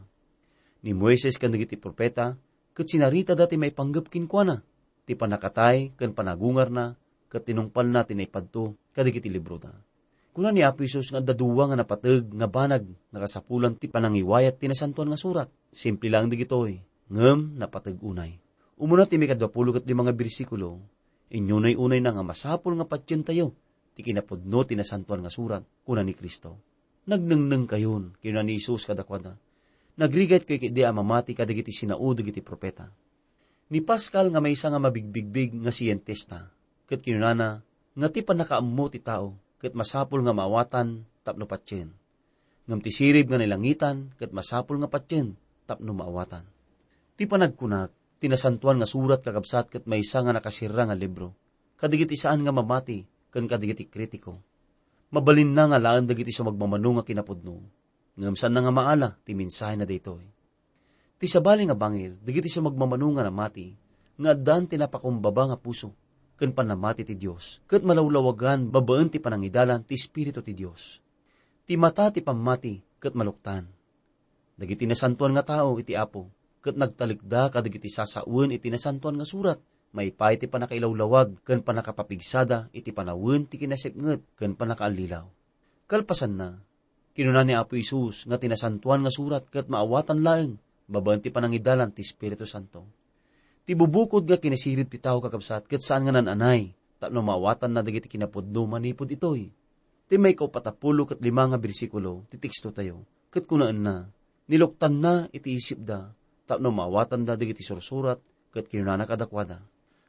Ni 0.85 0.93
Moises 0.93 1.41
kan 1.41 1.49
digiti 1.49 1.73
propeta, 1.73 2.37
kat 2.77 2.85
sinarita 2.85 3.33
dati 3.33 3.57
may 3.57 3.73
panggap 3.73 4.13
kinkwana. 4.13 4.61
Ti 5.09 5.17
panakatay, 5.17 5.97
kan 5.97 6.13
panagungar 6.13 6.69
na, 6.69 6.93
kat 7.25 7.49
tinungpal 7.49 7.89
na 7.89 8.05
tinaypadto, 8.05 8.77
kadigiti 8.93 9.27
libro 9.27 9.57
da. 9.57 9.73
Kuna 10.37 10.53
ni 10.53 10.61
Apo 10.61 10.85
Isus 10.85 11.09
nga 11.09 11.17
daduwa 11.17 11.65
nga 11.73 11.81
napatag, 11.81 12.29
nga 12.29 12.45
banag, 12.45 12.85
nakasapulan 13.09 13.73
ti 13.73 13.89
panangiwayat 13.89 14.61
tinasantuan 14.61 15.09
nga 15.09 15.17
surat. 15.17 15.49
Simple 15.73 16.13
lang 16.13 16.29
digitoy, 16.29 16.77
ngem 17.09 17.57
napatag 17.57 17.97
unay 18.05 18.37
Umuna 18.77 19.10
ti 19.10 19.17
may 19.17 19.25
kadwapulog 19.25 19.81
at 19.81 19.89
mga 19.89 20.13
bersikulo, 20.13 20.77
inyo 21.34 21.57
na'y 21.57 21.74
unay 21.74 21.98
na 21.98 22.13
nga 22.13 22.22
masapol 22.22 22.77
nga 22.77 22.86
patyan 22.86 23.25
tayo, 23.25 23.57
ti 23.98 24.05
kinapudno 24.05 24.62
ti 24.69 24.77
nasantuan 24.77 25.25
nga 25.25 25.34
surat, 25.34 25.65
kuna 25.81 26.05
ni 26.05 26.13
Kristo. 26.13 26.62
Nagnengneng 27.10 27.65
kayon, 27.65 28.13
kina 28.22 28.46
ni 28.46 28.62
Isus 28.62 28.86
kadakwada. 28.86 29.34
Nagrigat 29.98 30.46
kay 30.46 30.62
kidi 30.62 30.86
amamati 30.86 31.34
kadagiti 31.34 31.74
sinao 31.74 32.13
dagiti 32.13 32.46
propeta. 32.46 32.86
Ni 33.74 33.81
Pascal 33.81 34.29
nga 34.29 34.38
may 34.38 34.53
isa 34.53 34.69
nga 34.69 34.77
mabigbigbig 34.77 35.57
nga 35.57 35.74
siyentesta, 35.74 36.53
kat 36.86 37.01
kinunana, 37.01 37.65
nga 37.98 38.07
ti 38.13 38.22
panakaammo 38.22 38.86
ti 38.93 39.01
tao, 39.01 39.34
kat 39.57 39.74
masapol 39.74 40.22
nga 40.22 40.38
maawatan, 40.38 41.01
tapno 41.25 41.50
patyen. 41.50 41.89
Ngam 42.69 42.79
ti 42.86 42.93
sirib 42.93 43.25
nga 43.25 43.41
nilangitan, 43.41 44.13
kat 44.22 44.29
masapol 44.29 44.77
nga 44.77 44.88
patyen, 44.91 45.34
tapno 45.65 45.98
maawatan. 45.98 46.46
Ti 47.17 47.25
panagkunak, 47.25 47.89
tinasantuan 48.17 48.81
nga 48.81 48.88
surat 48.89 49.21
kakabsat 49.21 49.65
kat 49.69 49.83
may 49.86 50.01
isa 50.01 50.21
nga 50.21 50.33
nakasira 50.33 50.86
nga 50.89 50.97
libro. 50.97 51.33
Kadigiti 51.77 52.17
saan 52.17 52.41
nga 52.41 52.53
mamati, 52.53 53.05
kan 53.29 53.45
kadigiti 53.45 53.86
kritiko. 53.86 54.41
Mabalin 55.13 55.53
na 55.53 55.69
nga 55.69 55.79
laan 55.79 56.09
dagiti 56.09 56.33
sa 56.33 56.43
magmamano 56.43 57.00
nga 57.00 57.03
kinapudno. 57.05 57.55
Ngam 58.17 58.36
saan 58.36 58.57
na 58.57 58.65
nga 58.65 58.74
maala, 58.74 59.09
ti 59.21 59.38
mensahe 59.38 59.77
na 59.77 59.86
daytoy. 59.86 60.25
Ti 61.17 61.25
sabali 61.25 61.65
nga 61.65 61.77
bangil, 61.77 62.17
digiti 62.21 62.50
sa 62.50 62.62
magmamanunga 62.62 63.25
na 63.25 63.33
mati, 63.33 63.74
nga 64.17 64.33
addan 64.33 64.69
tinapakumbaba 64.69 65.53
nga 65.53 65.57
puso, 65.57 65.93
ken 66.38 66.53
panamati 66.53 67.01
ti 67.05 67.17
Dios, 67.17 67.62
ket 67.65 67.81
malawlawagan 67.81 68.69
babaan 68.69 69.09
ti 69.09 69.17
panangidalan 69.17 69.81
ti 69.81 69.97
Espiritu 69.97 70.45
ti 70.45 70.53
Dios. 70.53 71.01
Ti 71.65 71.74
mata 71.74 72.13
ti 72.13 72.21
pamati, 72.21 72.77
ket 73.01 73.17
maluktan. 73.17 73.65
Dagiti 74.57 74.86
nasantuan 74.86 75.33
nga 75.33 75.45
tao 75.45 75.77
iti 75.77 75.93
apo, 75.97 76.29
ket 76.61 76.75
nagtalikda 76.75 77.53
kadagiti 77.53 77.89
sasauen 77.89 78.53
iti 78.53 78.67
nasantuan 78.67 79.17
nga 79.17 79.27
surat, 79.27 79.59
may 79.95 80.11
pa 80.11 80.35
iti 80.35 80.45
panakailawlawag, 80.51 81.41
ken 81.47 81.63
panakapapigsada 81.63 82.69
iti 82.75 82.91
panawin 82.91 83.47
ti 83.47 83.55
kinasipnget, 83.57 84.35
ken 84.35 84.53
panakaalilaw. 84.53 85.25
Kalpasan 85.87 86.33
na, 86.35 86.59
kinuna 87.15 87.47
ni 87.47 87.55
Apo 87.55 87.79
Isus 87.79 88.27
nga 88.27 88.35
tinasantuan 88.35 89.01
nga 89.01 89.11
surat 89.13 89.47
ket 89.47 89.71
maawatan 89.71 90.19
laeng, 90.19 90.53
babaan 90.85 91.23
ti 91.23 91.31
panangidalan 91.31 91.95
ti 91.95 92.03
Espiritu 92.03 92.43
Santo. 92.43 92.83
Ti 93.63 93.75
bubukod 93.75 94.27
nga 94.27 94.39
kinisirip 94.39 94.91
ti 94.91 94.99
tao 94.99 95.23
kakabsat, 95.23 95.67
ket 95.67 95.83
saan 95.83 96.07
nga 96.07 96.19
nananay, 96.19 96.71
tapno 96.99 97.23
maawatan 97.23 97.71
na 97.71 97.81
dagiti 97.83 98.11
kinapudno 98.11 98.67
manipod 98.67 99.07
itoy. 99.11 99.47
Ti 100.07 100.15
may 100.15 100.35
kaupatapulo 100.35 101.03
ket 101.03 101.19
lima 101.19 101.47
nga 101.47 101.59
bersikulo, 101.59 102.27
ti 102.31 102.39
teksto 102.39 102.71
tayo, 102.71 103.03
ket 103.27 103.43
kunaan 103.43 103.79
na, 103.83 103.95
niluktan 104.47 105.03
na 105.03 105.27
iti 105.35 105.55
isip 105.55 105.83
da, 105.83 106.15
tapno 106.48 106.72
maawatan 106.72 107.27
da 107.27 107.36
dagiti 107.36 107.62
sursurat, 107.62 108.18
ket 108.56 108.72
kinunana 108.72 109.04
kadakwada. 109.04 109.60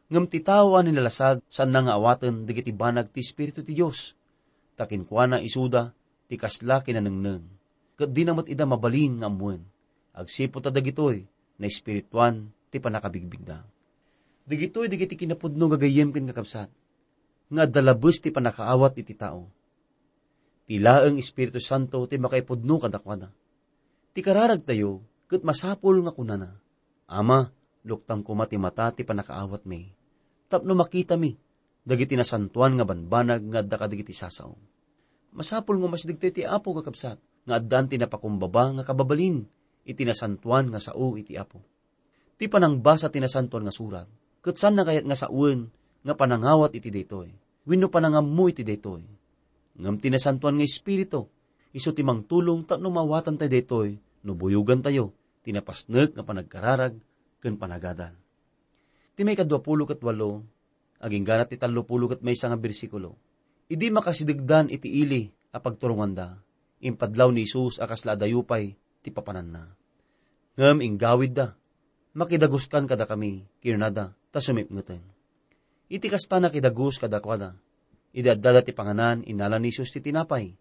Ngam 0.09 0.31
ti 0.31 0.41
tao 0.41 0.79
ani 0.79 0.95
nilalasag, 0.95 1.43
saan 1.51 1.75
na 1.75 1.85
nga 1.85 1.99
awatan 1.99 2.47
dagiti 2.47 2.73
banag 2.73 3.11
ti 3.11 3.21
Espiritu 3.21 3.61
ti 3.61 3.75
Dios. 3.75 4.17
Takin 4.79 5.05
kuana 5.05 5.43
isuda, 5.43 5.93
ti 6.31 6.39
kasla 6.39 6.81
kinanengneng. 6.87 7.45
Ket 7.99 8.15
di 8.15 8.23
namat 8.23 8.47
ida 8.47 8.63
mabalin 8.63 9.19
nga 9.19 9.27
amuan. 9.27 9.61
Agsipot 10.15 10.63
ta 10.63 10.71
dagitoy, 10.71 11.27
na 11.59 11.67
espirituan 11.67 12.55
ti 12.71 12.79
panakabigbig 12.79 13.43
da. 13.43 13.67
Digitoy 14.49 14.89
digiti 14.89 15.19
kinapudno 15.19 15.69
gagayem 15.69 16.15
ken 16.15 16.31
kakabsat. 16.31 16.71
Nga 17.53 17.65
dalabes 17.69 18.23
ti 18.23 18.33
panakaawat 18.33 18.97
iti 18.97 19.13
tao. 19.13 19.51
Tilaeng 20.69 21.17
Espiritu 21.17 21.61
Santo 21.61 22.05
ti 22.09 22.17
makaipudno 22.21 22.77
kadakwada. 22.81 23.29
Ti 24.13 24.21
kararag 24.21 24.65
tayo, 24.65 25.01
ket 25.29 25.45
masapol 25.45 26.01
nga 26.03 26.13
kunana. 26.17 26.57
Ama, 27.09 27.53
luktang 27.85 28.25
kuma 28.25 28.49
ti 28.49 28.57
mata 28.57 28.91
ti 28.91 29.05
panakaawat 29.05 29.69
may. 29.69 29.93
Tapno 30.49 30.73
makita 30.73 31.21
mi, 31.21 31.37
dagiti 31.85 32.17
nasantuan 32.17 32.81
nga 32.81 32.89
banbanag 32.89 33.45
nga 33.53 33.61
adda 33.61 33.77
kadigiti 33.77 34.17
sasaw. 34.17 34.53
Masapol 35.37 35.77
nga 35.81 35.89
mas 35.89 36.09
digtoy 36.09 36.33
ti 36.33 36.43
apo 36.49 36.73
kakabsat, 36.73 37.21
nga 37.45 37.55
addan 37.61 37.89
ti 37.89 38.01
napakumbaba 38.01 38.81
nga 38.81 38.85
kababalin, 38.89 39.45
iti 39.85 40.03
nasantuan 40.05 40.73
nga 40.73 40.81
sao 40.81 41.17
iti 41.17 41.37
apo. 41.37 41.61
Ti 42.41 42.49
panangbasa 42.49 43.13
ti 43.13 43.21
nasantuan 43.21 43.69
nga 43.69 43.75
surat, 43.75 44.09
ket 44.41 44.57
saan 44.57 44.81
na 44.81 44.85
kayat 44.85 45.05
nga 45.05 45.17
sauen, 45.17 45.69
nga 46.05 46.17
panangawat 46.17 46.73
iti 46.73 46.89
detoy, 46.89 47.29
wenno 47.69 47.93
panangammo 47.93 48.49
iti 48.49 48.65
detoy. 48.65 49.05
Ngam 49.79 49.97
ti 50.01 50.09
nasantuan 50.09 50.57
nga 50.57 50.65
espiritu, 50.65 51.29
iso 51.77 51.93
ti 51.93 52.01
tulong 52.05 52.65
tapno 52.65 52.89
mawatan 52.89 53.37
tayo 53.37 53.53
detoy, 53.53 54.01
no 54.25 54.33
buyugan 54.39 54.81
tayo, 54.81 55.18
tinapasnek 55.49 56.13
nga 56.13 56.21
panagkararag, 56.29 57.01
ken 57.41 57.57
panagadal. 57.57 58.13
Ti 59.17 59.25
may 59.25 59.33
kadwapulo 59.33 59.89
kat 59.89 60.05
walo, 60.05 60.45
aging 61.01 61.25
ganat 61.25 61.49
ti 61.49 61.57
talupulo 61.57 62.13
kat 62.13 62.21
may 62.21 62.37
nga 62.37 62.61
bersikulo. 62.61 63.17
Idi 63.73 63.89
makasidegdan 63.89 64.69
iti 64.69 65.01
ili 65.01 65.33
a 65.57 65.59
pagturungan 65.65 66.13
da, 66.13 66.37
impadlaw 66.85 67.33
ni 67.33 67.49
Isus 67.49 67.81
akas 67.81 68.05
la 68.05 68.13
dayupay 68.21 68.77
ti 69.01 69.09
papanan 69.09 69.49
na. 69.49 69.65
Ngam 70.61 70.85
inggawid 70.85 71.33
da, 71.33 71.57
makidaguskan 72.13 72.85
kada 72.85 73.09
kami, 73.09 73.49
kinunada, 73.65 74.13
ta 74.29 74.45
sumipngeten. 74.45 75.01
Iti 75.89 76.13
kasta 76.13 76.37
na 76.37 76.53
kidagus 76.53 77.01
kada 77.01 77.25
kwada, 77.25 77.57
idadada 78.13 78.61
ti 78.61 78.77
panganan 78.77 79.25
inala 79.25 79.57
ni 79.57 79.73
Isus 79.73 79.89
ti 79.89 80.05
tinapay, 80.05 80.53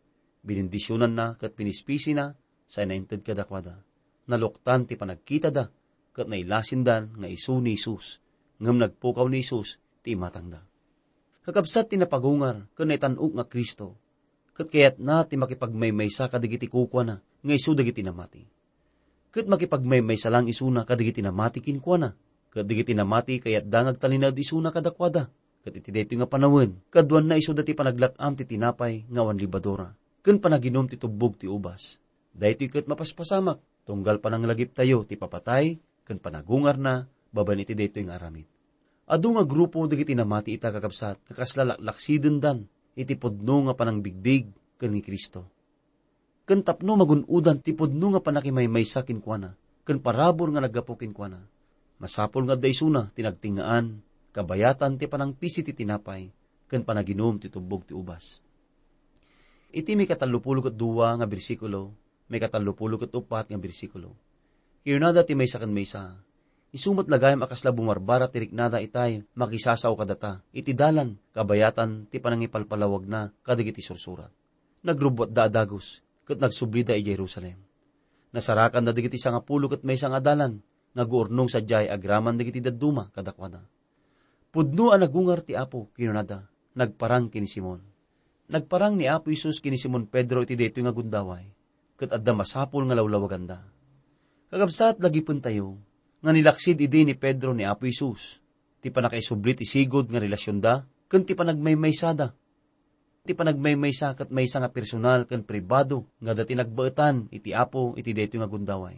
binindisyonan 0.47 1.11
na 1.11 1.27
kat 1.35 1.59
pinispisi 1.59 2.15
na, 2.15 2.35
sa 2.67 2.83
inainted 2.83 3.23
kada 3.23 3.43
kwada. 3.47 3.86
Naluktan 4.27 4.83
ti 4.83 4.99
panagkita 4.99 5.49
da, 5.49 5.71
kat 6.11 6.27
nailasindan 6.27 7.15
nga 7.15 7.27
isu 7.31 7.63
ni 7.63 7.79
Isus, 7.79 8.19
ngam 8.59 8.75
nagpukaw 8.75 9.27
ni 9.31 9.39
Isus 9.41 9.79
ti 10.03 10.13
imatangda. 10.13 10.67
Kakabsat 11.47 11.87
ti 11.87 11.95
napagungar, 11.95 12.67
kan 12.75 12.91
naitanuk 12.91 13.31
nga 13.31 13.47
Kristo, 13.47 13.95
kat 14.51 14.67
kayat 14.67 14.95
na 14.99 15.23
ti 15.23 15.39
makipagmaymaysa 15.39 16.27
kadigiti 16.27 16.67
kukwa 16.67 17.07
na, 17.07 17.15
nga 17.21 17.53
isu 17.53 17.71
dagiti 17.77 18.01
namati. 18.01 18.43
Kat 19.29 19.45
makipagmaymaysa 19.45 20.33
lang 20.33 20.49
isuna 20.49 20.81
kadigiti 20.83 21.21
namati 21.21 21.61
kinkwa 21.61 21.95
na, 22.01 22.09
kadigiti 22.49 22.97
namati 22.97 23.37
kayat 23.37 23.69
dangag 23.69 24.01
talinad 24.01 24.33
isuna 24.33 24.73
kadakwada, 24.73 25.29
kat 25.61 25.77
iti 25.77 26.17
nga 26.17 26.25
panawin, 26.25 26.81
kaduan 26.89 27.29
na 27.29 27.37
isu 27.37 27.53
dati 27.53 27.77
panaglakam 27.77 28.33
ti 28.33 28.49
tinapay 28.49 29.05
nga 29.07 29.21
wan 29.21 29.37
libadora, 29.37 29.93
kan 30.25 30.41
panaginom 30.41 30.89
ti 30.89 30.97
tubog 30.97 31.37
ti 31.37 31.45
ubas. 31.45 32.01
Dahito 32.33 32.65
kat 32.67 32.89
mapaspasamak, 32.89 33.61
tunggal 33.87 34.19
panang 34.19 34.43
lagip 34.43 34.75
tayo 34.75 35.07
ti 35.07 35.15
papatay, 35.15 35.79
kan 36.03 36.19
panagungar 36.19 36.75
na, 36.75 37.07
baban 37.31 37.63
iti 37.63 37.71
deto 37.71 38.03
yung 38.03 38.11
aramid. 38.11 38.43
Adu 39.07 39.39
nga 39.39 39.47
grupo 39.47 39.87
dagiti 39.87 40.11
namati 40.11 40.59
ita 40.59 40.67
kakabsat, 40.67 41.31
kakaslalaksidin 41.31 42.43
dan, 42.43 42.67
iti 42.99 43.15
podno 43.15 43.71
nga 43.71 43.73
panang 43.79 44.03
bigbig 44.03 44.51
ken 44.75 44.91
ni 44.91 44.99
Kristo. 44.99 45.47
Ken 46.43 46.59
tapno 46.67 46.99
magunudan 46.99 47.63
ti 47.63 47.71
podno 47.71 48.11
nga 48.11 48.19
panakimaymay 48.19 48.83
sa 48.83 49.07
kinkwana, 49.07 49.55
ken 49.87 50.03
parabor 50.03 50.51
nga 50.51 50.59
nagapo 50.59 50.99
kinkwana. 50.99 51.39
Masapol 52.03 52.43
nga 52.43 52.59
daysuna 52.59 53.15
tinagtingaan, 53.15 54.03
kabayatan 54.35 54.99
ti 54.99 55.07
panang 55.07 55.31
pisi 55.31 55.63
ti 55.63 55.71
tinapay, 55.71 56.27
ken 56.67 56.83
panaginom 56.83 57.39
ti 57.39 57.47
tubog 57.47 57.87
ti 57.87 57.95
ubas. 57.95 58.43
Iti 59.71 59.95
may 59.95 60.07
katalupulog 60.07 60.71
at 60.71 60.75
duwa 60.75 61.15
nga 61.15 61.27
bersikulo, 61.27 61.95
may 62.27 62.39
katalupulog 62.39 63.07
at 63.07 63.15
upat 63.15 63.51
nga 63.51 63.59
bersikulo. 63.59 64.15
Kiyunada 64.83 65.23
ti 65.27 65.35
may 65.35 65.47
sakan 65.47 65.71
may 65.71 65.83
sa, 65.83 66.15
Isumat 66.67 67.07
lagayam 67.07 67.47
akasla 67.47 67.71
bumarbara 67.71 68.27
tiriknada 68.27 68.83
itay, 68.83 69.23
makisasaw 69.39 69.95
kadata, 69.95 70.43
iti 70.51 70.75
dalan, 70.75 71.15
kabayatan, 71.31 72.11
ti 72.11 72.19
panangipalpalawag 72.19 73.07
na, 73.07 73.31
kadigiti 73.39 73.79
sursurat. 73.79 74.27
Nagrubot 74.83 75.31
da 75.31 75.47
adagos, 75.47 76.03
kat 76.27 76.43
nagsublida 76.43 76.91
i 76.91 77.07
Jerusalem. 77.07 77.55
Nasarakan 78.35 78.83
na 78.83 78.91
digiti 78.91 79.15
sa 79.15 79.31
nga 79.31 79.39
pulo 79.39 79.71
kat 79.71 79.87
may 79.87 79.95
isang 79.95 80.11
adalan, 80.11 80.59
naguurnong 80.91 81.47
sa 81.47 81.63
jay 81.63 81.87
agraman 81.87 82.35
digiti 82.35 82.59
daduma 82.59 83.07
kadakwada. 83.15 83.63
Pudno 84.51 84.91
ang 84.91 85.01
nagungar 85.01 85.47
ti 85.47 85.55
Apo, 85.55 85.89
kinunada, 85.95 86.51
nagparang 86.75 87.31
kini 87.31 87.47
Simon. 87.47 87.79
Nagparang 88.51 88.99
ni 88.99 89.07
Apo 89.07 89.31
Isus 89.31 89.63
kini 89.63 89.79
Simon 89.79 90.05
Pedro 90.11 90.43
iti 90.43 90.59
deto 90.59 90.83
nga 90.83 90.91
gundaway, 90.91 91.47
kat 91.97 92.13
adda 92.13 92.31
masapol 92.37 92.85
nga 92.85 92.95
lawlawaganda. 92.95 93.65
Kagabsat 94.47 95.01
lagi 95.03 95.25
pun 95.25 95.41
tayo, 95.43 95.81
nga 96.21 96.31
nilaksid 96.31 96.79
idi 96.79 97.03
ni 97.03 97.17
Pedro 97.17 97.51
ni 97.51 97.65
Apo 97.65 97.89
Isus. 97.89 98.39
Ti 98.79 98.93
panakaisublit 98.93 99.59
isigod 99.59 100.07
nga 100.07 100.21
relasyon 100.21 100.61
da, 100.61 100.85
kun 101.09 101.25
ti 101.25 101.33
panagmaymaysada. 101.33 102.37
Ti 103.27 103.35
panagmaymaysa 103.35 104.15
kat 104.15 104.31
maysa 104.31 104.63
nga 104.63 104.71
personal 104.71 105.27
kan 105.27 105.43
pribado 105.43 106.07
nga 106.23 106.31
dati 106.31 106.55
nagbaetan 106.55 107.27
iti 107.27 107.51
Apo 107.51 107.91
iti 107.99 108.15
deto 108.15 108.39
nga 108.39 108.47
gundaway. 108.47 108.95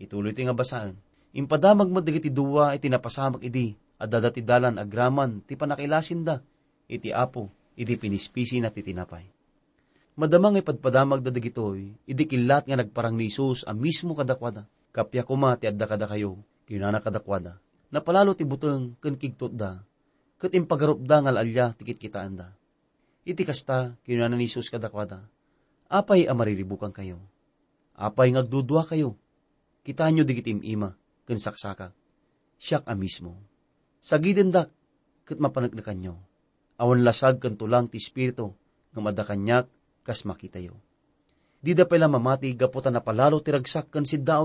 Ituloy 0.00 0.32
ti 0.32 0.48
nga 0.48 0.56
basaan. 0.56 0.96
Impadamag 1.36 1.92
mo 1.92 2.00
dagiti 2.00 2.32
duwa 2.32 2.72
iti 2.72 2.88
napasamak 2.88 3.44
idi 3.44 3.76
at 4.00 4.08
dadati 4.08 4.40
dalan 4.40 4.80
agraman 4.80 5.44
ti 5.44 5.52
panakailasin 5.52 6.24
da 6.24 6.40
iti 6.88 7.12
Apo 7.12 7.52
iti 7.76 7.92
pinispisi 8.00 8.56
na 8.56 8.72
ti 8.72 8.80
tinapay. 8.80 9.37
Madamang 10.18 10.58
ipadpadamag 10.58 11.22
da 11.22 11.30
dagitoy, 11.30 11.94
idi 12.02 12.24
kilat 12.26 12.66
nga 12.66 12.74
nagparang 12.74 13.14
ni 13.14 13.30
Isus 13.30 13.62
a 13.62 13.70
mismo 13.70 14.18
kadakwada 14.18 14.66
kapya 14.90 15.22
kuma 15.22 15.54
ti 15.54 15.70
adda 15.70 15.86
kada 15.86 16.10
kayo, 16.10 16.42
kinana 16.66 16.98
kadakwada. 16.98 17.62
Napalalo 17.94 18.34
ti 18.34 18.42
buteng 18.42 18.98
ken 18.98 19.14
kigtot 19.14 19.54
da, 19.54 19.78
ket 20.42 20.58
impagarup 20.58 21.06
da 21.06 21.22
ngal 21.22 21.38
alya 21.38 21.70
tikit 21.78 22.02
kitaan 22.02 22.34
da. 22.34 22.50
Iti 23.22 23.46
kasta, 23.46 23.94
kinana 24.02 24.34
ni 24.34 24.50
Jesus 24.50 24.74
kadakwada, 24.74 25.22
apay 25.86 26.26
amariribukan 26.26 26.90
kayo. 26.90 27.22
Apay 27.94 28.34
ngagdudua 28.34 28.90
kayo. 28.90 29.14
Kita 29.86 30.10
nyo 30.10 30.26
digit 30.26 30.50
ima, 30.50 30.98
ken 31.30 31.38
saksaka. 31.38 31.94
Siyak 32.58 32.90
a 32.90 32.98
mismo. 32.98 33.38
Sagiden 34.02 34.50
dak, 34.50 34.74
ket 35.30 35.38
mapanagnakan 35.38 35.98
nyo. 36.02 36.14
Awan 36.74 37.06
lasag 37.06 37.38
ken 37.38 37.54
tulang 37.54 37.86
ti 37.86 38.02
espiritu, 38.02 38.50
nga 38.90 39.00
madakanyak, 39.00 39.66
kas 40.08 40.24
makita 40.24 40.56
yo. 40.56 40.80
Di 41.60 41.76
da 41.76 41.84
pala 41.84 42.08
mamati 42.08 42.48
gaputan 42.56 42.96
na 42.96 43.04
palalo 43.04 43.44
tiragsak 43.44 43.92
kan 43.92 44.08
si 44.08 44.16
da 44.24 44.40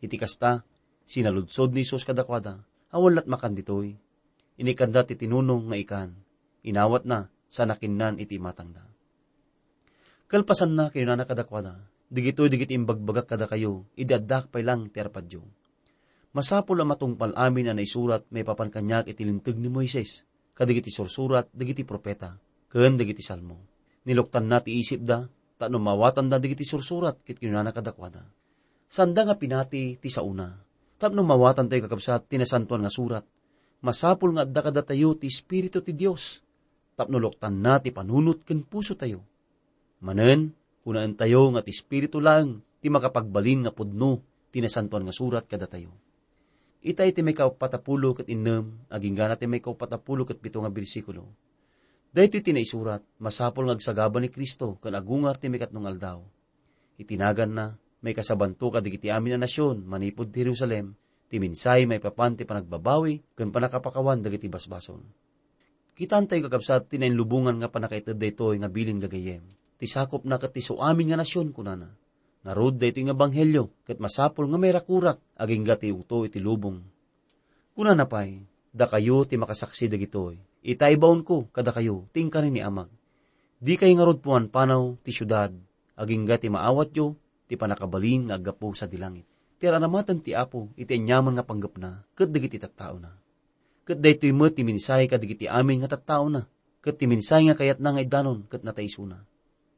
Iti 0.00 0.16
kasta, 0.16 0.64
sinaludsod 1.04 1.76
ni 1.76 1.84
Isus 1.84 2.08
kadakwada, 2.08 2.64
awalat 2.92 3.28
makanditoy. 3.28 3.96
Inikanda 4.56 5.04
ti 5.04 5.20
tinunong 5.20 5.68
nga 5.68 5.76
ikan, 5.76 6.10
inawat 6.64 7.04
na 7.04 7.28
sa 7.52 7.68
nakinnan 7.68 8.16
iti 8.16 8.40
matangda. 8.40 8.84
Kalpasan 10.26 10.72
na 10.72 10.88
kayo 10.88 11.04
na 11.04 11.20
nakadakwada, 11.20 11.76
digitoy 12.08 12.48
digit 12.48 12.72
imbagbagak 12.72 13.28
kada 13.28 13.46
kayo, 13.46 13.84
idaddak 13.96 14.48
pa 14.48 14.64
lang 14.64 14.88
terpadyo. 14.88 15.44
Masapol 16.36 16.82
ang 16.82 16.92
matungpal 16.92 17.32
amin 17.32 17.72
na 17.72 17.76
naisurat 17.76 18.24
may 18.28 18.44
papankanyak 18.44 19.08
itilintag 19.08 19.56
ni 19.56 19.72
Moises, 19.72 20.28
kadigiti 20.52 20.92
sursurat, 20.92 21.48
dagiti 21.52 21.84
propeta, 21.84 22.36
ken 22.68 23.00
dagiti 23.00 23.24
salmo. 23.24 23.75
Niluktan 24.06 24.46
na 24.46 24.62
ti 24.62 24.78
isip 24.78 25.02
da, 25.02 25.26
tano 25.58 25.82
mawatan 25.82 26.30
da 26.30 26.38
dagiti 26.38 26.62
sursurat, 26.62 27.18
kit 27.26 27.42
kinunana 27.42 27.74
kadakwada. 27.74 28.22
Sanda 28.86 29.26
nga 29.26 29.34
pinati 29.34 29.98
ti 29.98 30.08
sauna, 30.08 30.54
tapno 30.96 31.26
mawatan 31.26 31.66
tayo 31.66 31.90
kakabsat 31.90 32.30
tinasantuan 32.30 32.86
nga 32.86 32.92
surat, 32.92 33.24
masapul 33.82 34.38
nga 34.38 34.46
adda 34.46 34.60
kada 34.62 34.82
tayo 34.86 35.18
ti 35.18 35.26
Espiritu 35.26 35.82
ti 35.82 35.90
Dios, 35.90 36.38
tapno 36.94 37.18
luktan 37.18 37.58
na 37.58 37.82
ti 37.82 37.90
panunot 37.90 38.46
ken 38.46 38.62
puso 38.62 38.94
tayo. 38.94 39.26
Manen, 40.06 40.54
kunaan 40.86 41.18
tayo 41.18 41.50
nga 41.50 41.66
ti 41.66 41.74
Espiritu 41.74 42.22
lang, 42.22 42.62
ti 42.78 42.86
makapagbalin 42.86 43.66
nga 43.66 43.74
pudno, 43.74 44.22
tinasantuan 44.54 45.02
nga 45.02 45.12
surat 45.12 45.50
kada 45.50 45.66
tayo 45.66 46.06
Itay 46.86 47.10
ti 47.10 47.18
may 47.18 47.34
kaupatapulo 47.34 48.14
kat 48.14 48.30
innem, 48.30 48.86
aging 48.86 49.18
gana 49.18 49.34
ti 49.34 49.50
may 49.50 49.58
kaupatapulo 49.58 50.22
kat 50.22 50.38
pito 50.38 50.62
nga 50.62 50.70
bersikulo. 50.70 51.26
Dahito 52.16 52.40
iti 52.40 52.56
naisurat, 52.56 53.04
masapol 53.20 53.68
ngagsagaban 53.68 54.24
ni 54.24 54.32
Kristo, 54.32 54.80
kan 54.80 54.96
agungar 54.96 55.36
ti 55.36 55.52
may 55.52 55.60
katnong 55.60 55.84
aldaw. 55.84 56.24
Itinagan 56.96 57.52
na, 57.52 57.76
may 58.00 58.16
kasabanto 58.16 58.72
ka 58.72 58.80
digiti 58.80 59.12
amin 59.12 59.36
na 59.36 59.44
nasyon, 59.44 59.84
manipod 59.84 60.32
ti 60.32 60.40
Jerusalem, 60.40 60.96
ti 61.28 61.36
minsay 61.36 61.84
may 61.84 62.00
papanti 62.00 62.48
panagbabawi, 62.48 63.20
kan 63.36 63.52
panakapakawan 63.52 64.24
dagiti 64.24 64.48
basbason. 64.48 65.04
Kitan 65.92 66.24
tayo 66.24 66.48
kakabsat 66.48 66.88
tinainlubungan 66.88 67.60
nga 67.60 67.68
panakaitad 67.68 68.16
daytoy 68.16 68.64
nga 68.64 68.72
bilin 68.72 68.96
gagayem. 68.96 69.44
Ti 69.76 69.84
sakop 69.84 70.24
na 70.24 70.40
kat 70.40 70.56
amin 70.56 71.12
nga 71.12 71.20
nasyon 71.20 71.52
kunana 71.52 71.92
Narod 72.46 72.78
da 72.78 72.86
ito 72.86 73.02
yung 73.02 73.10
ebanghelyo, 73.10 73.74
kat 73.82 73.98
masapol 73.98 74.46
nga 74.46 74.54
may 74.54 74.70
rakurak, 74.70 75.18
aging 75.34 75.66
gati 75.66 75.90
uto 75.90 76.22
iti 76.22 76.38
lubong. 76.38 76.78
Kuna 77.74 77.92
napay, 77.92 78.40
da 78.70 78.86
kayo 78.86 79.26
ti 79.26 79.34
makasaksi 79.34 79.90
dagitoy, 79.90 80.38
itaibaon 80.66 81.22
ko 81.22 81.46
kada 81.54 81.70
kayo, 81.70 82.10
tingkarin 82.10 82.50
ni 82.50 82.60
amag. 82.60 82.90
Di 83.62 83.78
kayo 83.78 83.94
nga 83.94 84.06
rod 84.10 84.18
puan 84.18 84.50
panaw 84.50 84.98
ti 85.06 85.14
syudad, 85.14 85.54
aging 85.94 86.26
gati 86.26 86.50
maawat 86.50 86.90
yo, 86.98 87.14
ti 87.46 87.54
panakabalin 87.54 88.26
nga 88.26 88.36
agapo 88.42 88.74
sa 88.74 88.90
dilangit. 88.90 89.24
Ti 89.56 89.70
aramatan 89.70 90.20
ti 90.20 90.34
apo, 90.34 90.74
iti 90.74 90.98
anyaman 90.98 91.38
nga 91.38 91.46
panggap 91.46 91.78
na, 91.78 92.02
kat 92.18 92.28
dagiti 92.34 92.58
tattao 92.58 92.98
na. 92.98 93.14
Kat 93.86 94.02
da 94.02 94.10
ito'y 94.10 94.34
mo 94.34 94.50
ti 94.50 94.66
minsay 94.66 95.06
kadigiti 95.06 95.46
amin 95.46 95.86
nga 95.86 95.94
tattao 95.94 96.26
na, 96.26 96.44
kat 96.82 96.98
ti 96.98 97.06
minsay 97.06 97.48
nga 97.48 97.56
kayat 97.56 97.78
na 97.78 97.94
nga 97.96 98.02
idanon, 98.02 98.44
kat 98.50 98.66
nataisuna. 98.66 99.22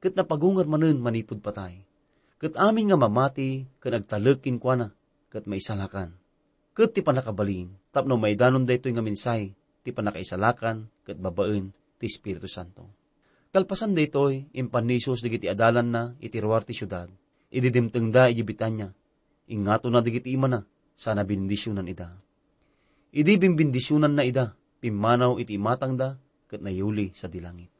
Kat 0.03 0.17
napagungar 0.17 0.67
manen 0.67 0.99
manipod 0.99 1.45
patay 1.45 1.87
kat 2.39 2.55
amin 2.55 2.95
nga 2.95 2.99
mamati, 2.99 3.67
kat 3.83 3.99
agtalakin 3.99 4.63
kwa 4.63 4.75
na, 4.79 4.87
kat 5.29 5.51
maisalakan. 5.51 6.15
Kat 6.71 6.95
ti 6.95 7.03
panakabalin, 7.03 7.75
tapno 7.91 8.15
may 8.15 8.39
danon 8.39 8.63
da 8.63 8.79
ito 8.79 8.87
nga 8.87 9.03
minsay, 9.03 9.58
ti 9.83 9.91
panakaisalakan, 9.95 10.91
kat 11.05 11.17
babaen, 11.19 11.73
ti 11.99 12.07
Espiritu 12.07 12.47
Santo. 12.47 12.89
Kalpasan 13.49 13.97
da 13.97 14.05
ito'y, 14.05 14.53
impanisos 14.61 15.25
digiti 15.25 15.49
adalan 15.49 15.89
na, 15.89 16.03
itiruar 16.21 16.69
ti 16.69 16.77
syudad, 16.77 17.09
ididimteng 17.49 18.13
da 18.13 18.29
ijibitan 18.29 18.73
niya, 18.77 18.89
ingato 19.49 19.89
na 19.89 20.05
digiti 20.05 20.37
ima 20.37 20.47
na, 20.47 20.61
sana 20.93 21.25
bindisyonan 21.25 21.89
ida. 21.89 22.13
Idi 23.09 23.41
bimbindisyonan 23.41 24.13
na 24.13 24.23
ida, 24.29 24.53
pimanaw 24.85 25.41
iti 25.41 25.57
imatang 25.57 25.97
da, 25.97 26.21
kat 26.45 26.61
nayuli 26.61 27.17
sa 27.17 27.29
dilangit. 27.29 27.73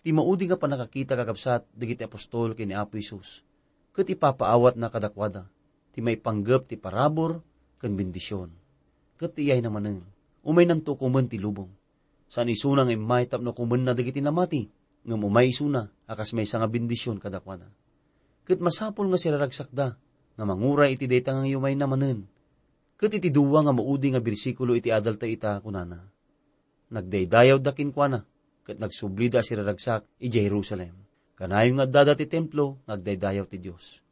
Ti 0.00 0.16
maudi 0.16 0.48
nga 0.48 0.56
pa 0.56 0.64
nakakita 0.64 1.12
kakabsat, 1.12 1.68
digiti 1.76 2.00
apostol 2.00 2.56
kini 2.56 2.72
Apo 2.72 2.96
Isus. 2.96 3.44
Kat 3.92 4.08
ipapaawat 4.08 4.80
na 4.80 4.88
kadakwada, 4.88 5.44
ti 5.92 6.00
may 6.00 6.16
panggap 6.16 6.64
ti 6.64 6.80
parabor, 6.80 7.44
kan 7.76 7.92
bendisyon. 7.92 8.48
Kat 9.20 9.36
iyay 9.36 9.60
naman 9.60 10.00
umay 10.44 10.66
nang 10.66 10.84
tukuman 10.84 11.26
ti 11.26 11.40
lubong. 11.40 11.70
San 12.28 12.52
isunang 12.52 12.92
imay 12.92 13.26
tapno 13.26 13.56
kuman 13.56 13.82
na 13.82 13.96
digiti 13.96 14.20
namati, 14.20 14.68
ngam 15.08 15.24
umay 15.24 15.48
isuna, 15.48 15.88
akas 16.04 16.36
may 16.36 16.44
nga 16.44 16.68
bendisyon 16.68 17.16
kadakwada. 17.16 17.72
Kat 18.44 18.60
masapol 18.60 19.08
nga 19.08 19.20
siraragsak 19.20 19.72
da, 19.72 19.96
nga 20.36 20.44
manguray 20.44 20.96
iti 20.96 21.08
data 21.08 21.36
nga 21.36 21.48
yumay 21.48 21.72
namanen. 21.76 22.28
Kat 23.00 23.12
iti 23.16 23.32
duwa 23.32 23.64
nga 23.64 23.72
maudi 23.72 24.12
nga 24.12 24.20
bersikulo 24.20 24.76
iti 24.76 24.92
adalta 24.92 25.24
ita 25.24 25.60
kunana. 25.64 26.04
Nagdaydayaw 26.88 27.60
dakin 27.60 27.92
kwa 27.92 28.06
na, 28.08 28.20
kat 28.64 28.76
nagsublida 28.80 29.40
si 29.40 29.56
raragsak 29.56 30.04
i 30.20 30.28
Jerusalem. 30.28 30.96
Kanayon 31.38 31.80
nga 31.80 31.86
dada 31.86 32.12
ti 32.18 32.26
templo, 32.26 32.82
nagdaydayaw 32.88 33.46
ti 33.48 33.56
Diyos. 33.62 34.02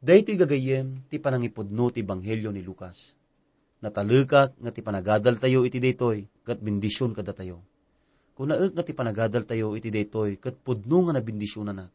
Dayto'y 0.00 0.36
gagayem 0.40 1.08
ti 1.12 1.20
panangipudno 1.20 1.92
ti 1.92 2.00
Banghelyo 2.00 2.52
ni 2.52 2.64
Lucas. 2.64 3.19
Natalukat 3.80 4.60
nga 4.60 4.70
ti 4.72 4.84
panagadal 4.84 5.40
tayo 5.40 5.64
iti 5.64 5.80
daytoy, 5.80 6.28
kat 6.44 6.60
bindisyon 6.60 7.16
kada 7.16 7.32
tayo. 7.32 7.64
Kung 8.36 8.52
nga 8.52 8.84
ti 8.84 8.92
panagadal 8.92 9.48
tayo 9.48 9.72
iti 9.72 9.88
daytoy, 9.88 10.36
kat 10.36 10.60
pudno 10.60 11.08
nga 11.08 11.16
nabindisyon 11.16 11.72
na 11.72 11.88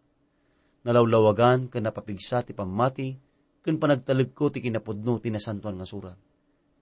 Nalawlawagan 0.86 1.70
ka 1.70 1.82
napapigsa 1.82 2.46
ti 2.46 2.54
pamati, 2.54 3.18
kan 3.66 3.82
panagtalag 3.82 4.38
ko 4.38 4.54
ti 4.54 4.62
kinapudno 4.62 5.18
ti 5.18 5.34
nasantuan 5.34 5.82
nga 5.82 5.90
surat. 5.90 6.18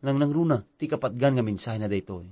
Nang 0.04 0.20
nangruna, 0.20 0.60
ti 0.76 0.92
kapatgan 0.92 1.40
nga 1.40 1.44
mensahe 1.44 1.80
na 1.80 1.88
daytoy. 1.88 2.28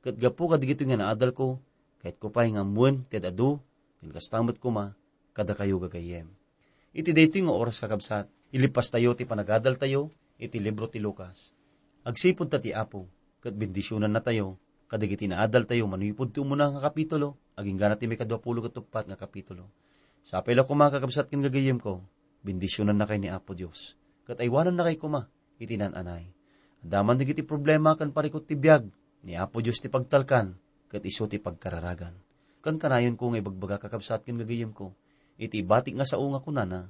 Kat 0.00 0.16
gapo 0.16 0.48
kadigito 0.48 0.80
nga 0.88 0.96
naadal 0.96 1.36
ko, 1.36 1.60
kahit 2.00 2.16
ko 2.16 2.32
pa'y 2.32 2.56
nga 2.56 2.64
muwan, 2.64 3.04
ti 3.04 3.20
adu, 3.20 3.60
kastamot 4.00 4.56
ko 4.56 4.72
ma, 4.72 4.96
kada 5.36 5.52
kayo 5.52 5.76
gagayem. 5.76 6.32
Iti 6.96 7.12
dito 7.12 7.36
nga 7.44 7.52
oras 7.52 7.76
kakabsat, 7.84 8.32
ilipas 8.56 8.88
tayo 8.88 9.12
ti 9.12 9.28
panagadal 9.28 9.76
tayo, 9.76 10.08
iti 10.40 10.56
libro 10.56 10.88
ti 10.88 10.96
Lucas. 10.96 11.59
Agsipod 12.00 12.48
ta 12.48 12.56
ti 12.56 12.72
apo, 12.72 13.04
kat 13.44 13.52
bendisyonan 13.52 14.08
na 14.08 14.24
tayo, 14.24 14.56
kadagiti 14.88 15.28
naadal 15.28 15.68
tayo, 15.68 15.84
manuyipod 15.84 16.32
ti 16.32 16.40
umuna 16.40 16.72
nga 16.72 16.88
kapitulo, 16.88 17.36
aging 17.60 17.76
gana 17.76 18.00
ti 18.00 18.08
may 18.08 18.16
kadwapulo 18.16 18.64
katupat 18.64 19.04
nga 19.04 19.20
kapitulo. 19.20 19.68
Sa 20.24 20.40
apela 20.40 20.64
ko 20.64 20.72
mga 20.72 20.96
kakabsat 20.96 21.28
kin 21.28 21.44
gagayem 21.44 21.76
ko, 21.76 22.00
bendisyonan 22.40 22.96
na 22.96 23.04
kay 23.04 23.20
ni 23.20 23.28
Apo 23.28 23.52
Diyos. 23.52 24.00
Kat 24.24 24.40
aywanan 24.40 24.80
na 24.80 24.88
kay 24.88 24.96
kuma, 24.96 25.28
iti 25.60 25.76
nananay. 25.76 26.24
Daman 26.80 27.20
nagiti 27.20 27.44
problema 27.44 27.92
kan 27.96 28.16
parikot 28.16 28.48
ti 28.48 28.56
biyag, 28.56 28.88
ni 29.24 29.36
Apo 29.36 29.60
Diyos 29.60 29.80
ti 29.80 29.92
pagtalkan, 29.92 30.56
kat 30.88 31.04
iso 31.04 31.28
ti 31.28 31.36
pagkararagan. 31.36 32.16
Kan 32.64 32.80
kanayon 32.80 33.20
ko 33.20 33.32
nga 33.32 33.44
ibagbaga 33.44 33.76
kakabsat 33.76 34.24
kin 34.24 34.40
gagayem 34.40 34.72
ko, 34.72 34.96
iti 35.36 35.60
batik 35.60 36.00
nga 36.00 36.08
sa 36.08 36.16
unga 36.16 36.40
ko 36.40 36.48
nana, 36.48 36.88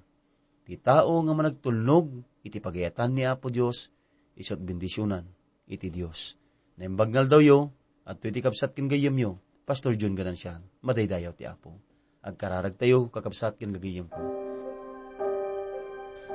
ti 0.62 0.78
tao 0.78 1.18
nga 1.18 1.34
managtulnog, 1.34 2.22
iti 2.46 2.62
pagayatan 2.62 3.10
ni 3.10 3.26
Apo 3.26 3.50
Diyos, 3.50 3.90
isot 4.36 4.60
bendisyonan, 4.60 5.26
iti 5.66 5.88
Diyos. 5.88 6.36
Naimbagnal 6.78 7.26
daw 7.26 7.40
yo, 7.42 7.70
at 8.06 8.22
iti 8.22 8.42
kapsat 8.42 8.74
kin 8.74 8.90
gayem 8.90 9.16
yo, 9.18 9.38
Pastor 9.64 9.94
John 9.94 10.18
Ganansyan, 10.18 10.66
madaydayaw 10.82 11.32
ti 11.34 11.46
Apo. 11.46 11.78
Agkararag 12.20 12.76
tayo, 12.76 13.08
kakabsat 13.08 13.56
kin 13.56 13.72
gagayem 13.72 14.10
ko. 14.10 14.20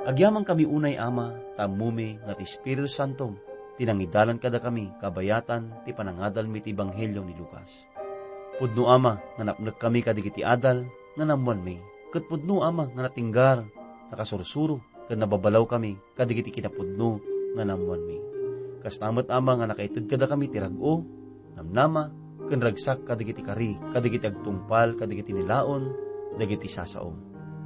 Agyaman 0.06 0.46
kami 0.46 0.64
unay 0.66 0.94
ama, 0.96 1.34
tamumi, 1.58 2.18
nga 2.22 2.38
ti 2.38 2.46
Espiritu 2.46 2.86
Santo, 2.86 3.34
Tinangidalan 3.76 4.40
kada 4.40 4.56
kami, 4.56 4.88
kabayatan, 5.04 5.84
ti 5.84 5.92
panangadal 5.92 6.48
mi 6.48 6.64
ti 6.64 6.72
Banghelyo 6.72 7.20
ni 7.20 7.36
Lucas. 7.36 7.84
Pudno 8.56 8.88
ama, 8.88 9.20
nga 9.36 9.52
kami 9.76 10.00
kadigiti 10.00 10.40
adal, 10.40 10.88
nga 11.12 11.24
namuan 11.28 11.60
mi. 11.60 11.76
Kat 12.08 12.24
pudno 12.24 12.64
ama, 12.64 12.88
nga 12.88 13.04
natinggar, 13.04 13.68
nakasursuro, 14.08 14.80
kat 15.04 15.20
nababalaw 15.20 15.68
kami, 15.68 16.00
kadigiti 16.16 16.56
kinapudno, 16.56 17.20
nga 17.56 17.64
namuan 17.64 18.04
mi. 18.04 18.18
Kastamat 18.84 19.32
ama, 19.32 19.56
nga 19.56 19.72
nakaitid 19.72 20.04
kada 20.04 20.28
kami 20.28 20.52
tirago, 20.52 21.02
namnama, 21.56 22.12
kan 22.46 22.60
ragsak 22.60 23.08
kadigiti 23.08 23.42
kari, 23.42 23.74
kadigiti 23.96 24.28
agtungpal, 24.28 24.94
kadigiti 24.94 25.32
nilaon, 25.32 25.90
dagiti 26.36 26.68
sasaom. 26.68 27.16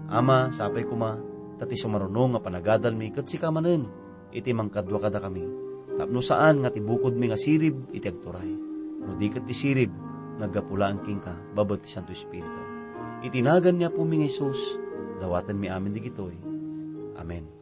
Ama, 0.08 0.54
sapay 0.54 0.86
kuma, 0.86 1.18
tati 1.58 1.74
sumarunong 1.74 2.38
nga 2.38 2.40
panagadal 2.40 2.94
mi, 2.94 3.10
kat 3.10 3.26
si 3.26 3.36
kamanen, 3.36 3.84
iti 4.30 4.54
mangkadwa 4.54 5.02
kada 5.02 5.18
kami 5.18 5.70
Tapno 6.00 6.24
saan 6.24 6.64
nga 6.64 6.72
tibukod 6.72 7.12
mi 7.12 7.28
nga 7.28 7.36
sirib 7.36 7.92
iti 7.92 8.08
agturay. 8.08 8.48
No 9.04 9.20
di 9.20 9.28
kat 9.28 9.44
ti 9.44 9.52
sirib, 9.52 9.92
nagapula 10.40 10.88
ang 10.88 11.04
king 11.04 11.20
ka, 11.20 11.36
babot 11.52 11.84
ti 11.84 11.92
Santo 11.92 12.16
Espiritu. 12.16 12.62
Itinagan 13.20 13.76
niya 13.76 13.92
po 13.92 14.08
mi 14.08 14.24
nga 14.24 14.32
Isus, 14.32 14.80
dawatan 15.20 15.60
mi 15.60 15.68
amin 15.68 15.92
di 15.92 16.00
gitoy. 16.00 16.36
Amen. 17.20 17.59